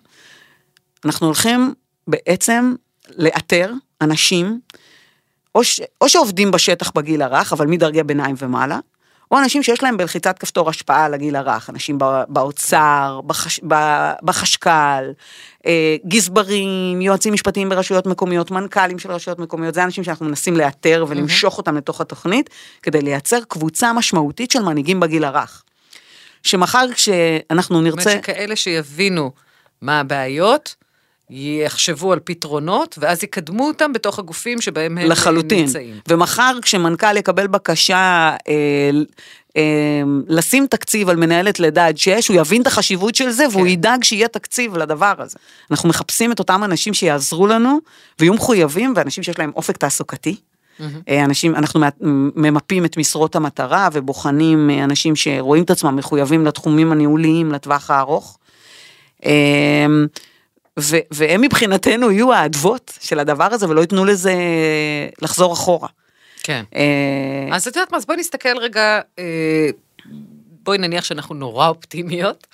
אנחנו 1.06 1.28
הולכים 1.28 1.74
בעצם 2.08 2.76
לאתר 3.18 3.72
אנשים, 4.02 4.60
או, 5.56 5.64
ש, 5.64 5.82
או 6.02 6.10
שעובדים 6.10 6.52
בשטח 6.52 6.92
בגיל 6.92 7.22
הרך, 7.22 7.54
אבל 7.54 7.68
מדרגי 7.68 8.04
ביניים 8.04 8.36
ומעלה, 8.40 8.80
או 9.32 9.38
אנשים 9.40 9.64
שיש 9.64 9.84
להם 9.84 9.98
בלחיצת 9.98 10.40
כפתור 10.40 10.70
השפעה 10.70 11.06
על 11.06 11.14
הגיל 11.14 11.36
הרך, 11.36 11.70
אנשים 11.70 11.98
בא- 11.98 12.24
באוצר, 12.28 13.20
בחש, 13.28 13.60
בחשכ"ל, 14.24 15.12
אה, 15.66 15.96
גזברים, 16.08 17.02
יועצים 17.02 17.34
משפטיים 17.34 17.70
ברשויות 17.70 18.06
מקומיות, 18.06 18.52
מנכ"לים 18.52 19.00
של 19.00 19.12
רשויות 19.12 19.40
מקומיות, 19.40 19.74
זה 19.74 19.84
אנשים 19.84 20.04
שאנחנו 20.04 20.26
מנסים 20.26 20.58
לאתר 20.58 21.06
ולמשוך 21.08 21.58
אותם 21.58 21.78
לתוך 21.78 22.02
התוכנית, 22.02 22.50
כדי 22.84 23.02
לייצר 23.02 23.40
קבוצה 23.48 23.94
משמעותית 23.94 24.52
של 24.52 24.62
מנהיגים 24.62 25.00
בגיל 25.00 25.24
הרך. 25.24 25.64
שמחר 26.44 26.86
כשאנחנו 26.94 27.76
זאת 27.76 27.82
אומרת 27.82 27.96
נרצה... 27.98 28.12
שכאלה 28.12 28.56
שיבינו 28.56 29.32
מה 29.82 30.00
הבעיות, 30.00 30.76
יחשבו 31.32 32.14
על 32.14 32.20
פתרונות, 32.24 32.98
ואז 33.02 33.24
יקדמו 33.24 33.68
אותם 33.68 33.94
בתוך 33.94 34.20
הגופים 34.20 34.62
שבהם 34.62 34.98
הם 34.98 35.10
לחלוטין. 35.10 35.66
נמצאים. 35.66 35.96
ומחר 36.10 36.58
כשמנכ"ל 36.62 37.18
יקבל 37.18 37.48
בקשה 37.48 38.36
אה, 38.48 38.90
אה, 39.58 40.02
לשים 40.28 40.68
תקציב 40.68 41.10
על 41.10 41.16
מנהלת 41.16 41.60
לידה 41.60 41.88
עד 41.88 41.98
שש, 41.98 42.28
הוא 42.28 42.38
יבין 42.38 42.62
את 42.62 42.68
החשיבות 42.68 43.16
של 43.16 43.30
זה 43.30 43.46
והוא 43.52 43.64
כן. 43.64 43.68
ידאג 43.68 44.04
שיהיה 44.04 44.28
תקציב 44.28 44.78
לדבר 44.78 45.14
הזה. 45.18 45.38
אנחנו 45.72 45.90
מחפשים 45.90 46.32
את 46.32 46.40
אותם 46.40 46.64
אנשים 46.64 46.94
שיעזרו 46.94 47.48
לנו 47.48 47.80
ויהיו 48.20 48.34
מחויבים 48.34 48.94
ואנשים 48.96 49.24
שיש 49.24 49.40
להם 49.40 49.52
אופק 49.56 49.78
תעסוקתי. 49.78 50.36
אה, 51.10 51.26
אנשים, 51.26 51.56
אנחנו 51.56 51.82
ממפים 52.36 52.86
את 52.86 52.98
משרות 52.98 53.36
המטרה 53.36 53.90
ובוחנים 53.94 54.70
אה, 54.70 54.84
אנשים 54.84 55.16
שרואים 55.16 55.64
את 55.64 55.70
עצמם 55.70 55.96
מחויבים 55.96 56.46
לתחומים 56.46 56.92
הניהוליים 56.92 57.52
לטווח 57.52 57.92
הארוך. 57.92 58.38
אה, 59.26 59.86
ו- 60.80 60.98
והם 61.12 61.42
מבחינתנו 61.42 62.12
יהיו 62.12 62.34
האדוות 62.34 62.98
של 63.02 63.20
הדבר 63.20 63.54
הזה 63.54 63.70
ולא 63.70 63.82
ייתנו 63.82 64.06
לזה 64.06 64.34
לחזור 65.22 65.54
אחורה. 65.54 65.88
כן. 66.44 66.64
אה, 66.76 67.56
אז 67.56 67.68
את 67.68 67.76
יודעת 67.76 67.92
מה, 67.92 67.98
אז 67.98 68.06
בואי 68.06 68.18
נסתכל 68.18 68.58
רגע, 68.58 69.00
אה, 69.20 69.70
בואי 70.64 70.78
נניח 70.78 71.04
שאנחנו 71.04 71.36
נורא 71.36 71.68
אופטימיות. 71.68 72.48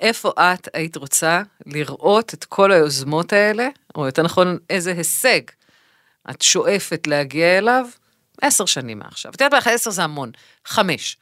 איפה 0.00 0.32
את 0.38 0.68
היית 0.74 0.96
רוצה 0.96 1.42
לראות 1.66 2.34
את 2.34 2.44
כל 2.44 2.72
היוזמות 2.72 3.32
האלה, 3.32 3.68
או 3.94 4.06
יותר 4.06 4.22
נכון, 4.22 4.58
איזה 4.70 4.92
הישג 4.92 5.40
את 6.30 6.42
שואפת 6.42 7.06
להגיע 7.06 7.58
אליו 7.58 7.86
עשר 8.42 8.66
שנים 8.66 8.98
מעכשיו. 8.98 9.32
את 9.32 9.40
יודעת 9.40 9.66
מה, 9.66 9.72
עשר 9.72 9.90
זה 9.90 10.04
המון, 10.04 10.30
חמש. 10.64 11.16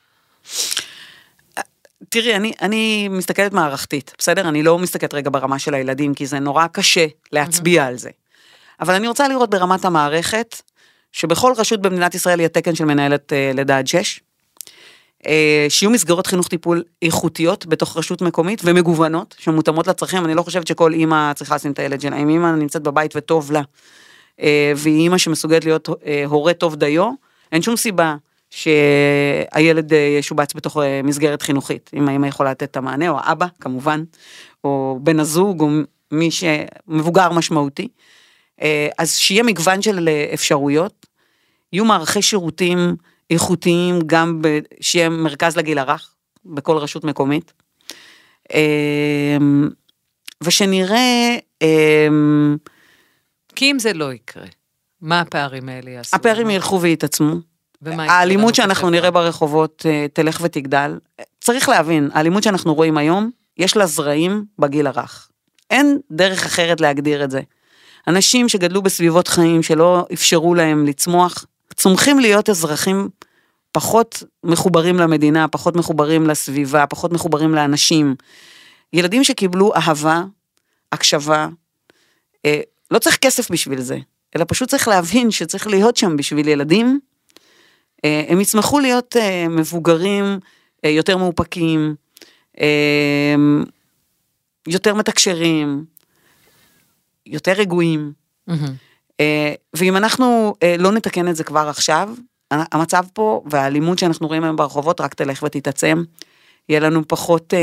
תראי, 2.11 2.35
אני, 2.35 2.53
אני 2.63 3.09
מסתכלת 3.09 3.53
מערכתית, 3.53 4.15
בסדר? 4.19 4.49
אני 4.49 4.63
לא 4.63 4.79
מסתכלת 4.79 5.15
רגע 5.15 5.31
ברמה 5.33 5.59
של 5.59 5.75
הילדים, 5.75 6.15
כי 6.15 6.27
זה 6.27 6.39
נורא 6.39 6.67
קשה 6.67 7.07
להצביע 7.33 7.85
על 7.85 7.97
זה. 7.97 8.11
אבל 8.81 8.95
אני 8.95 9.09
רוצה 9.09 9.29
לראות 9.29 9.51
ברמת 9.51 9.85
המערכת, 9.85 10.63
שבכל 11.13 11.53
רשות 11.57 11.83
במדינת 11.83 12.15
ישראל 12.15 12.41
יהיה 12.41 12.49
תקן 12.49 12.75
של 12.75 12.85
מנהלת 12.85 13.33
אה, 13.33 13.51
לידה 13.55 13.79
עד 13.79 13.87
שש, 13.87 14.21
אה, 15.27 15.67
שיהיו 15.69 15.91
מסגרות 15.91 16.27
חינוך 16.27 16.49
טיפול 16.49 16.83
איכותיות 17.03 17.67
בתוך 17.67 17.97
רשות 17.97 18.23
מקומית 18.23 18.61
ומגוונות, 18.65 19.35
שמותאמות 19.39 19.87
לצרכים, 19.87 20.25
אני 20.25 20.35
לא 20.35 20.43
חושבת 20.43 20.67
שכל 20.67 20.93
אימא 20.93 21.33
צריכה 21.33 21.55
לשים 21.55 21.73
את 21.73 21.79
הילד 21.79 22.01
שלה, 22.01 22.17
אם 22.17 22.29
אימא 22.29 22.53
נמצאת 22.53 22.83
בבית 22.83 23.17
וטוב 23.17 23.53
לה, 23.53 23.63
אה, 24.41 24.73
והיא 24.77 24.99
אימא 24.99 25.19
שמסוגלת 25.19 25.65
להיות 25.65 25.89
אה, 26.07 26.25
הורה 26.27 26.55
טוב 26.55 26.77
דיו, 26.77 27.11
אין 27.53 27.63
שום 27.63 27.77
סיבה 27.77 28.17
שהילד 28.51 29.93
אה, 29.93 30.17
ישובץ 30.19 30.55
בתוך 30.55 30.77
אה, 30.77 31.01
מסגרת 31.05 31.43
חינוכית, 31.43 31.91
אם 31.95 32.09
האמא 32.09 32.27
יכולה 32.27 32.51
לתת 32.51 32.63
את 32.63 32.77
המענה, 32.77 33.09
או 33.09 33.19
האבא 33.19 33.47
כמובן, 33.61 34.05
או 34.65 34.99
בן 35.03 35.21
הזוג, 35.21 35.61
או 35.61 35.69
מי 36.13 36.31
שמבוגר 36.31 37.33
משמעותי. 37.33 37.89
אה, 38.63 38.89
אז 38.99 39.17
שיהיה 39.17 39.43
מגוון 39.43 39.83
של 39.83 40.09
אה, 40.09 40.31
אפשרויות, 40.35 41.07
יהיו 41.73 41.85
מערכי 41.85 42.23
שירותים 42.23 42.97
איכותיים, 43.31 43.99
גם 44.07 44.43
ב... 44.43 44.59
שיהיה 44.81 45.09
מרכז 45.09 45.57
לגיל 45.57 45.79
הרך 45.79 46.15
בכל 46.45 46.77
רשות 46.77 47.05
מקומית. 47.05 47.53
אמ, 48.55 49.69
ושנראה, 50.43 51.37
אמ, 51.63 52.57
כי 53.55 53.71
אם 53.71 53.79
זה 53.79 53.93
לא 53.93 54.13
יקרה, 54.13 54.47
מה 55.01 55.21
הפערים 55.21 55.69
האלה 55.69 55.91
יעשו? 55.91 56.17
הפערים 56.17 56.51
ילכו 56.51 56.81
ויתעצמו. 56.81 57.35
האלימות 57.87 58.55
שאנחנו? 58.55 58.91
נראה 58.91 59.11
ברחובות 59.11 59.87
אה, 59.89 60.07
תלך 60.13 60.41
ותגדל. 60.43 60.99
צריך 61.41 61.69
להבין, 61.69 62.11
האלימות 62.13 62.43
שאנחנו 62.43 62.75
רואים 62.75 62.99
היום, 62.99 63.31
יש 63.57 63.77
לה 63.77 63.87
זרעים 63.87 64.45
בגיל 64.59 64.87
הרך. 64.87 65.29
אין 65.71 65.99
דרך 66.11 66.47
אחרת 66.47 66.81
להגדיר 66.81 67.25
את 67.25 67.31
זה. 67.31 67.41
אנשים 68.07 68.49
שגדלו 68.49 68.83
בסביבות 68.83 69.29
חיים 69.29 69.63
שלא 69.63 70.07
אפשרו 70.13 70.55
להם 70.55 70.87
לצמוח, 70.87 71.45
צומחים 71.75 72.19
להיות 72.19 72.51
אזרחים 72.51 73.09
פחות 73.73 74.23
מחוברים 74.45 74.97
למדינה, 74.97 75.49
פחות 75.49 75.77
מחוברים 75.77 76.27
לסביבה, 76.27 76.87
פחות 76.87 77.13
מחוברים 77.13 77.55
לאנשים. 77.55 78.15
ילדים 78.93 79.25
שקיבלו 79.25 79.75
אהבה, 79.75 80.23
הקשבה, 80.93 81.49
אה, 82.47 82.61
לא 82.91 82.99
צריך 82.99 83.17
כסף 83.17 83.51
בשביל 83.51 83.81
זה, 83.81 83.99
אלא 84.37 84.45
פשוט 84.49 84.69
צריך 84.69 84.89
להבין 84.89 85.31
שצריך 85.31 85.67
להיות 85.67 85.97
שם 85.97 86.17
בשביל 86.17 86.49
ילדים. 86.49 87.01
אה, 88.05 88.25
הם 88.29 88.41
יצמחו 88.41 88.81
להיות 88.81 89.17
אה, 89.17 89.49
מבוגרים 89.49 90.39
אה, 90.85 90.91
יותר 90.91 91.17
מאופקים, 91.17 91.95
יותר 94.69 94.95
מתקשרים, 94.95 95.85
יותר 97.27 97.53
רגועים. 97.53 98.13
אה, 99.21 99.55
ואם 99.75 99.97
אנחנו 99.97 100.55
לא 100.79 100.93
נתקן 100.93 101.29
את 101.29 101.37
זה 101.37 101.45
כבר 101.45 101.69
עכשיו, 101.69 102.11
המצב 102.51 103.05
פה 103.13 103.43
והאלימות 103.51 103.99
שאנחנו 103.99 104.27
רואים 104.27 104.45
היום 104.45 104.57
ברחובות 104.57 105.01
רק 105.01 105.15
תלך 105.15 105.43
ותתעצם. 105.43 106.03
יהיה 106.69 106.81
לנו 106.81 107.09
פחות 107.09 107.55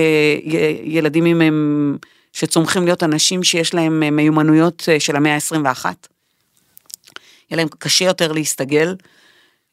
ילדים 0.84 1.26
עם, 1.26 1.42
הם, 1.42 1.98
שצומחים 2.34 2.86
להיות 2.86 3.04
אנשים 3.04 3.44
שיש 3.44 3.74
להם 3.74 4.16
מיומנויות 4.16 4.84
של 5.00 5.16
המאה 5.16 5.36
ה-21. 5.36 5.86
יהיה 5.86 7.58
להם 7.58 7.68
קשה 7.80 8.06
יותר 8.06 8.32
להסתגל. 8.32 8.96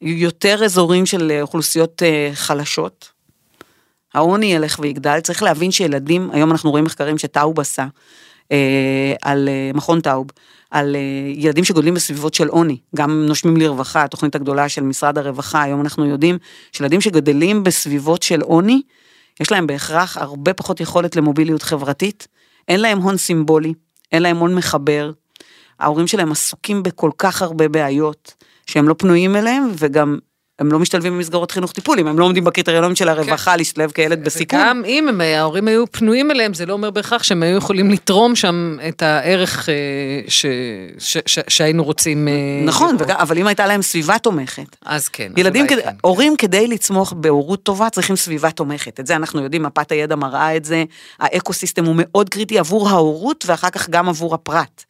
יותר 0.03 0.65
אזורים 0.65 1.05
של 1.05 1.31
אה, 1.31 1.41
אוכלוסיות 1.41 2.03
אה, 2.03 2.29
חלשות. 2.33 3.09
העוני 4.13 4.45
ילך 4.45 4.79
ויגדל, 4.79 5.19
צריך 5.19 5.43
להבין 5.43 5.71
שילדים, 5.71 6.29
היום 6.33 6.51
אנחנו 6.51 6.71
רואים 6.71 6.85
מחקרים 6.85 7.17
שטאוב 7.17 7.59
עשה, 7.59 7.85
אה, 8.51 9.13
על 9.21 9.49
מכון 9.73 10.01
טאוב, 10.01 10.27
על 10.71 10.95
ילדים 11.35 11.63
שגודלים 11.63 11.93
בסביבות 11.93 12.33
של 12.33 12.47
עוני, 12.47 12.77
גם 12.95 13.25
נושמים 13.27 13.57
לרווחה, 13.57 14.03
התוכנית 14.03 14.35
הגדולה 14.35 14.69
של 14.69 14.83
משרד 14.83 15.17
הרווחה, 15.17 15.61
היום 15.61 15.81
אנחנו 15.81 16.05
יודעים 16.05 16.37
שילדים 16.71 17.01
שגדלים 17.01 17.63
בסביבות 17.63 18.23
של 18.23 18.41
עוני, 18.41 18.81
יש 19.39 19.51
להם 19.51 19.67
בהכרח 19.67 20.17
הרבה 20.17 20.53
פחות 20.53 20.79
יכולת 20.79 21.15
למוביליות 21.15 21.63
חברתית, 21.63 22.27
אין 22.67 22.79
להם 22.79 23.01
הון 23.01 23.17
סימבולי, 23.17 23.73
אין 24.11 24.23
להם 24.23 24.37
הון 24.37 24.55
מחבר, 24.55 25.11
ההורים 25.79 26.07
שלהם 26.07 26.31
עסוקים 26.31 26.83
בכל 26.83 27.11
כך 27.17 27.41
הרבה 27.41 27.67
בעיות, 27.67 28.33
שהם 28.67 28.87
לא 28.87 28.95
פנויים 28.97 29.35
אליהם, 29.35 29.71
וגם 29.77 30.17
הם 30.59 30.71
לא 30.71 30.79
משתלבים 30.79 31.13
במסגרות 31.13 31.51
חינוך 31.51 31.71
טיפול, 31.71 31.99
אם 31.99 32.07
הם 32.07 32.19
לא 32.19 32.25
עומדים 32.25 32.43
בקריטריונים 32.43 32.95
של 32.95 33.09
הרווחה 33.09 33.57
להשתלב 33.57 33.91
כילד 33.91 34.23
בסיכון. 34.23 34.59
וגם 34.59 34.81
אם 34.85 35.07
הם, 35.07 35.21
ההורים 35.21 35.67
היו 35.67 35.91
פנויים 35.91 36.31
אליהם, 36.31 36.53
זה 36.53 36.65
לא 36.65 36.73
אומר 36.73 36.91
בהכרח 36.91 37.23
שהם 37.23 37.43
היו 37.43 37.57
יכולים 37.57 37.91
לתרום 37.91 38.35
שם 38.35 38.77
את 38.87 39.01
הערך 39.01 39.69
אה, 39.69 39.73
ש, 40.27 40.45
ש, 40.97 41.17
ש, 41.25 41.39
שהיינו 41.47 41.83
רוצים 41.83 42.27
אה, 42.27 42.33
נכון. 42.65 42.95
וגם, 42.99 43.15
אבל 43.19 43.37
אם 43.37 43.47
הייתה 43.47 43.67
להם 43.67 43.81
סביבה 43.81 44.19
תומכת. 44.19 44.75
אז 44.85 45.07
כן. 45.07 45.31
אז 45.33 45.39
ילדים, 45.39 45.65
אולי 45.65 45.75
כדי, 45.75 45.83
כן. 45.83 45.95
הורים 46.01 46.35
כדי 46.37 46.67
לצמוח 46.67 47.13
בהורות 47.13 47.63
טובה 47.63 47.89
צריכים 47.89 48.15
סביבה 48.15 48.51
תומכת. 48.51 48.99
את 48.99 49.07
זה 49.07 49.15
אנחנו 49.15 49.43
יודעים, 49.43 49.63
מפת 49.63 49.91
הידע 49.91 50.15
מראה 50.15 50.55
את 50.55 50.65
זה, 50.65 50.83
האקו 51.19 51.53
הוא 51.85 51.95
מאוד 51.97 52.29
קריטי 52.29 52.59
עבור 52.59 52.89
ההורות 52.89 53.45
ואחר 53.47 53.69
כך 53.69 53.89
גם 53.89 54.09
עבור 54.09 54.33
הפרט. 54.33 54.83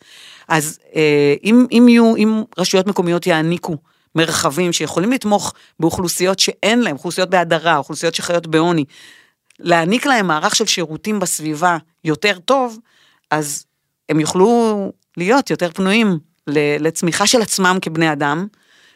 אז 0.48 0.80
אה, 0.96 1.36
אם, 1.44 1.66
אם 1.72 1.86
יהיו, 1.90 2.16
אם 2.16 2.44
רשויות 2.58 2.88
מקומיות 2.88 3.28
יעניקו 3.28 3.78
מרחבים 4.16 4.74
שיכולים 4.74 5.12
לתמוך 5.12 5.54
באוכלוסיות 5.80 6.40
שאין 6.40 6.82
להם, 6.82 6.96
אוכלוסיות 6.96 7.30
בהדרה, 7.30 7.78
אוכלוסיות 7.78 8.16
שחיות 8.16 8.48
בעוני, 8.48 8.86
להעניק 9.60 10.06
להם 10.06 10.28
מערך 10.28 10.56
של 10.56 10.66
שירותים 10.66 11.20
בסביבה 11.20 11.78
יותר 12.04 12.40
טוב, 12.40 12.80
אז 13.32 13.66
הם 14.10 14.20
יוכלו 14.20 14.92
להיות 15.18 15.50
יותר 15.50 15.72
פנויים 15.72 16.20
לצמיחה 16.48 17.28
של 17.28 17.42
עצמם 17.42 17.78
כבני 17.82 18.12
אדם. 18.12 18.48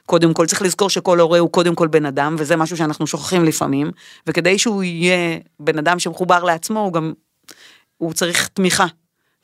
קודם 0.05 0.33
כל, 0.33 0.45
צריך 0.45 0.61
לזכור 0.61 0.89
שכל 0.89 1.19
הורה 1.19 1.39
הוא 1.39 1.51
קודם 1.51 1.75
כל 1.75 1.87
בן 1.87 2.05
אדם, 2.05 2.35
וזה 2.39 2.55
משהו 2.55 2.77
שאנחנו 2.77 3.07
שוכחים 3.07 3.43
לפעמים, 3.43 3.91
וכדי 4.27 4.59
שהוא 4.59 4.83
יהיה 4.83 5.39
בן 5.59 5.77
אדם 5.77 5.99
שמחובר 5.99 6.43
לעצמו, 6.43 6.79
הוא 6.79 6.93
גם, 6.93 7.13
הוא 7.97 8.13
צריך 8.13 8.47
תמיכה. 8.47 8.85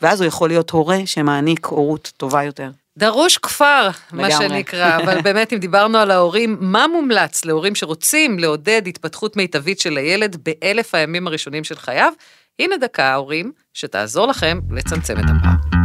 ואז 0.04 0.22
הוא 0.22 0.28
יכול 0.28 0.50
להיות 0.50 0.70
הורה 0.70 0.98
שמעניק 1.06 1.66
הורות 1.66 2.12
טובה 2.18 2.44
יותר. 2.44 2.70
דרוש 2.98 3.38
כפר, 3.38 3.90
מה 4.12 4.28
לגמרי. 4.28 4.50
שנקרא, 4.50 4.98
אבל 4.98 5.22
באמת 5.26 5.54
אם 5.54 5.58
דיברנו 5.58 5.98
על 5.98 6.12
ההורים, 6.12 6.58
מה 6.60 6.88
מומלץ 6.88 7.46
להורים 7.46 7.76
שרוצים 7.76 8.40
לעודד 8.40 8.82
התפתחות 8.88 9.38
מיטבית 9.38 9.80
של 9.80 9.98
הילד 9.98 10.38
באלף 10.46 10.96
הימים 10.96 11.28
הראשונים 11.28 11.64
של 11.64 11.76
חייו? 11.76 12.14
הנה 12.60 12.78
דקה, 12.78 13.04
ההורים, 13.04 13.52
שתעזור 13.74 14.28
לכם 14.28 14.60
לצמצם 14.72 15.20
את 15.20 15.24
הפער. 15.24 15.80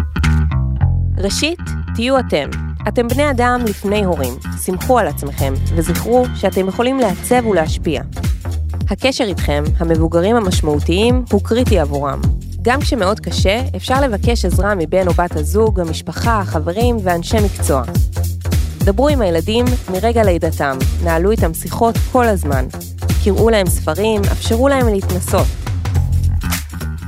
ראשית, 1.25 1.61
תהיו 1.95 2.19
אתם. 2.19 2.51
אתם 2.89 3.09
בני 3.09 3.31
אדם 3.31 3.61
לפני 3.69 4.05
הורים. 4.05 4.35
סמכו 4.57 4.99
על 4.99 5.07
עצמכם, 5.07 5.55
וזכרו 5.77 6.27
שאתם 6.37 6.69
יכולים 6.69 6.99
לעצב 6.99 7.47
ולהשפיע. 7.47 8.03
הקשר 8.91 9.25
איתכם, 9.25 9.65
המבוגרים 9.79 10.37
המשמעותיים, 10.37 11.25
הוא 11.31 11.41
קריטי 11.45 11.79
עבורם. 11.79 12.48
גם 12.69 12.81
כשמאוד 12.81 13.21
קשה, 13.21 13.63
אפשר 13.77 14.01
לבקש 14.01 14.45
עזרה 14.45 14.75
מבן 14.75 15.09
או 15.09 15.13
בת 15.13 15.37
הזוג, 15.37 15.81
המשפחה, 15.81 16.39
החברים 16.39 16.97
ואנשי 17.03 17.37
מקצוע. 17.45 17.83
דברו 18.79 19.09
עם 19.09 19.21
הילדים 19.21 19.65
מרגע 19.93 20.23
לידתם, 20.25 20.79
נהלו 21.05 21.31
איתם 21.31 21.55
שיחות 21.55 21.95
כל 22.13 22.25
הזמן. 22.25 22.67
קראו 23.25 23.51
להם 23.51 23.67
ספרים, 23.67 24.23
אפשרו 24.33 24.69
להם 24.69 24.89
להתנסות. 24.89 25.47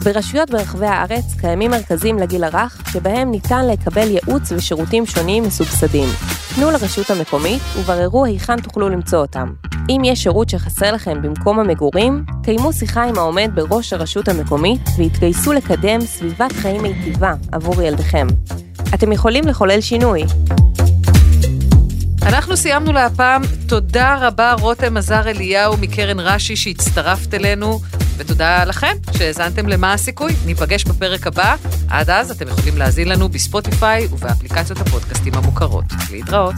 ברשויות 0.04 0.50
ברחבי 0.50 0.86
הארץ 0.86 1.24
קיימים 1.40 1.70
מרכזים 1.70 2.18
לגיל 2.18 2.44
הרך, 2.44 2.82
שבהם 2.92 3.30
ניתן 3.30 3.66
לקבל 3.68 4.08
ייעוץ 4.10 4.52
ושירותים 4.52 5.06
שונים 5.06 5.42
מסובסדים. 5.42 6.08
פנו 6.54 6.70
לרשות 6.70 7.10
המקומית 7.10 7.62
ובררו 7.76 8.24
היכן 8.24 8.60
תוכלו 8.60 8.88
למצוא 8.88 9.18
אותם. 9.18 9.48
אם 9.88 10.02
יש 10.04 10.22
שירות 10.22 10.48
שחסר 10.48 10.92
לכם 10.92 11.22
במקום 11.22 11.60
המגורים, 11.60 12.24
קיימו 12.44 12.72
שיחה 12.72 13.04
עם 13.04 13.18
העומד 13.18 13.50
בראש 13.54 13.92
הרשות 13.92 14.28
המקומית 14.28 14.80
והתגייסו 14.98 15.52
לקדם 15.52 16.00
סביבת 16.00 16.52
חיים 16.52 16.82
מיטיבה 16.82 17.34
עבור 17.52 17.82
ילדיכם. 17.82 18.26
אתם 18.94 19.12
יכולים 19.12 19.46
לחולל 19.46 19.80
שינוי. 19.80 20.22
אנחנו 22.22 22.56
סיימנו 22.56 22.92
להפעם, 22.92 23.42
תודה 23.68 24.18
רבה 24.20 24.54
רותם 24.60 24.96
עזר 24.96 25.28
אליהו 25.28 25.76
מקרן 25.76 26.20
רש"י 26.20 26.56
שהצטרפת 26.56 27.34
אלינו, 27.34 27.80
ותודה 28.20 28.64
לכם 28.64 28.96
שהאזנתם 29.18 29.68
למה 29.68 29.92
הסיכוי. 29.92 30.32
ניפגש 30.46 30.84
בפרק 30.84 31.26
הבא, 31.26 31.56
עד 31.88 32.10
אז 32.10 32.30
אתם 32.30 32.48
יכולים 32.48 32.78
להזין 32.78 33.08
לנו 33.08 33.28
בספוטיפיי 33.28 34.06
ובאפליקציות 34.06 34.80
הפודקאסטים 34.80 35.34
המוכרות. 35.34 35.84
להתראות. 36.10 36.54